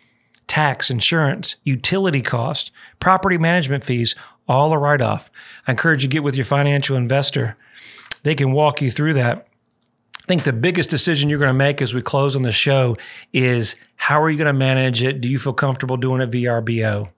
tax, 0.47 0.89
insurance, 0.89 1.57
utility 1.65 2.21
cost, 2.21 2.71
property 3.01 3.37
management 3.37 3.83
fees, 3.83 4.15
all 4.47 4.71
a 4.71 4.77
write 4.77 5.01
off. 5.01 5.29
I 5.67 5.71
encourage 5.71 6.03
you 6.03 6.07
to 6.07 6.13
get 6.13 6.23
with 6.23 6.37
your 6.37 6.45
financial 6.45 6.95
investor. 6.95 7.57
They 8.25 8.33
can 8.33 8.53
walk 8.53 8.81
you 8.81 8.89
through 8.89 9.13
that. 9.13 9.47
I 10.17 10.25
think 10.25 10.45
the 10.45 10.51
biggest 10.51 10.89
decision 10.89 11.29
you're 11.29 11.37
going 11.37 11.49
to 11.49 11.53
make 11.53 11.79
as 11.79 11.93
we 11.93 12.01
close 12.01 12.35
on 12.35 12.41
the 12.41 12.51
show 12.51 12.97
is 13.31 13.75
how 13.97 14.19
are 14.19 14.31
you 14.31 14.37
going 14.39 14.51
to 14.51 14.53
manage 14.53 15.03
it? 15.03 15.21
Do 15.21 15.29
you 15.29 15.37
feel 15.37 15.53
comfortable 15.53 15.95
doing 15.95 16.21
it 16.21 16.31
VRBO? 16.31 17.09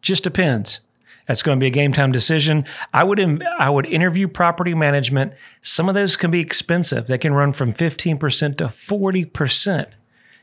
Just 0.00 0.24
depends. 0.24 0.80
That's 1.28 1.44
going 1.44 1.60
to 1.60 1.62
be 1.62 1.68
a 1.68 1.70
game 1.70 1.92
time 1.92 2.10
decision. 2.10 2.64
I 2.92 3.04
would 3.04 3.20
I 3.56 3.70
would 3.70 3.86
interview 3.86 4.26
property 4.26 4.74
management. 4.74 5.34
Some 5.60 5.88
of 5.88 5.94
those 5.94 6.16
can 6.16 6.32
be 6.32 6.40
expensive. 6.40 7.06
They 7.06 7.18
can 7.18 7.34
run 7.34 7.52
from 7.52 7.72
15% 7.72 8.56
to 8.56 8.64
40% 8.64 9.86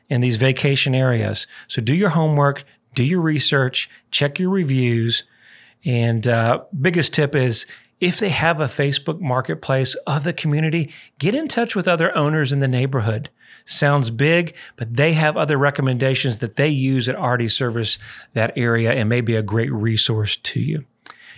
in 0.08 0.22
these 0.22 0.38
vacation 0.38 0.96
areas. 0.96 1.46
So 1.68 1.82
do 1.82 1.94
your 1.94 2.12
homework, 2.12 2.64
do 2.96 3.04
your 3.04 3.20
research, 3.20 3.90
check 4.12 4.40
your 4.40 4.50
reviews. 4.50 5.26
And 5.84 6.26
uh, 6.26 6.64
biggest 6.80 7.14
tip 7.14 7.36
is 7.36 7.66
if 8.00 8.20
they 8.20 8.30
have 8.30 8.60
a 8.60 8.66
Facebook 8.66 9.20
marketplace 9.20 9.96
of 10.08 10.24
the 10.24 10.34
community, 10.34 10.94
get 11.18 11.36
in 11.36 11.48
touch 11.48 11.76
with 11.76 11.88
other 11.88 12.16
owners 12.16 12.52
in 12.52 12.60
the 12.60 12.68
neighborhood. 12.68 13.30
Sounds 13.66 14.10
big, 14.10 14.56
but 14.78 14.96
they 14.96 15.14
have 15.14 15.38
other 15.38 15.58
recommendations 15.58 16.40
that 16.40 16.56
they 16.56 16.70
use 16.70 17.06
that 17.06 17.16
already 17.16 17.48
service 17.48 18.00
that 18.34 18.54
area 18.58 18.92
and 18.92 19.10
may 19.10 19.22
be 19.22 19.36
a 19.36 19.44
great 19.44 19.72
resource 19.72 20.38
to 20.38 20.60
you. 20.60 20.86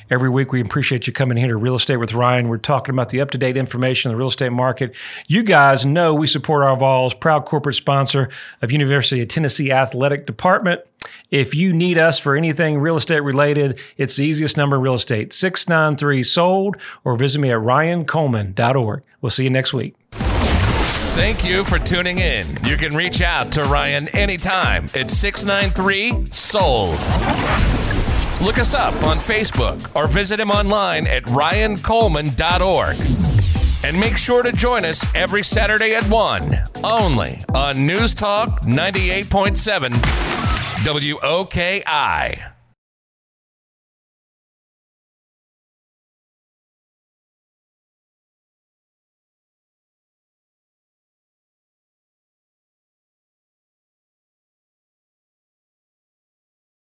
Every 0.09 0.29
week, 0.29 0.51
we 0.51 0.59
appreciate 0.59 1.07
you 1.07 1.13
coming 1.13 1.37
here 1.37 1.47
to 1.47 1.55
Real 1.55 1.75
Estate 1.75 1.95
with 1.95 2.13
Ryan. 2.13 2.49
We're 2.49 2.57
talking 2.57 2.93
about 2.93 3.09
the 3.09 3.21
up 3.21 3.31
to 3.31 3.37
date 3.37 3.55
information 3.55 4.11
in 4.11 4.13
the 4.13 4.19
real 4.19 4.27
estate 4.27 4.51
market. 4.51 4.93
You 5.27 5.41
guys 5.41 5.85
know 5.85 6.13
we 6.13 6.27
support 6.27 6.63
our 6.63 6.75
Vols, 6.75 7.13
proud 7.13 7.45
corporate 7.45 7.77
sponsor 7.77 8.29
of 8.61 8.73
University 8.73 9.21
of 9.21 9.29
Tennessee 9.29 9.71
Athletic 9.71 10.25
Department. 10.25 10.81
If 11.29 11.55
you 11.55 11.73
need 11.73 11.97
us 11.97 12.19
for 12.19 12.35
anything 12.35 12.79
real 12.79 12.97
estate 12.97 13.21
related, 13.21 13.79
it's 13.97 14.17
the 14.17 14.25
easiest 14.25 14.57
number 14.57 14.75
in 14.75 14.81
real 14.81 14.95
estate 14.95 15.31
693 15.33 16.23
sold 16.23 16.77
or 17.03 17.15
visit 17.15 17.39
me 17.39 17.51
at 17.51 17.59
ryancoleman.org. 17.59 19.03
We'll 19.21 19.29
see 19.29 19.45
you 19.45 19.49
next 19.49 19.73
week. 19.73 19.95
Thank 21.13 21.45
you 21.45 21.63
for 21.63 21.77
tuning 21.77 22.19
in. 22.19 22.45
You 22.63 22.77
can 22.77 22.95
reach 22.95 23.21
out 23.21 23.51
to 23.53 23.63
Ryan 23.63 24.07
anytime 24.09 24.85
at 24.95 25.11
693 25.11 26.25
sold. 26.27 26.97
Look 28.41 28.57
us 28.57 28.73
up 28.73 28.93
on 29.03 29.17
Facebook 29.19 29.95
or 29.95 30.07
visit 30.07 30.39
him 30.39 30.49
online 30.49 31.05
at 31.07 31.23
ryancoleman.org. 31.23 32.97
And 33.83 33.99
make 33.99 34.15
sure 34.17 34.43
to 34.43 34.51
join 34.51 34.85
us 34.85 35.05
every 35.15 35.43
Saturday 35.43 35.95
at 35.95 36.07
1, 36.09 36.63
only 36.83 37.43
on 37.53 37.85
News 37.85 38.13
Talk 38.13 38.61
98.7 38.61 40.20
WOKI. 40.83 42.50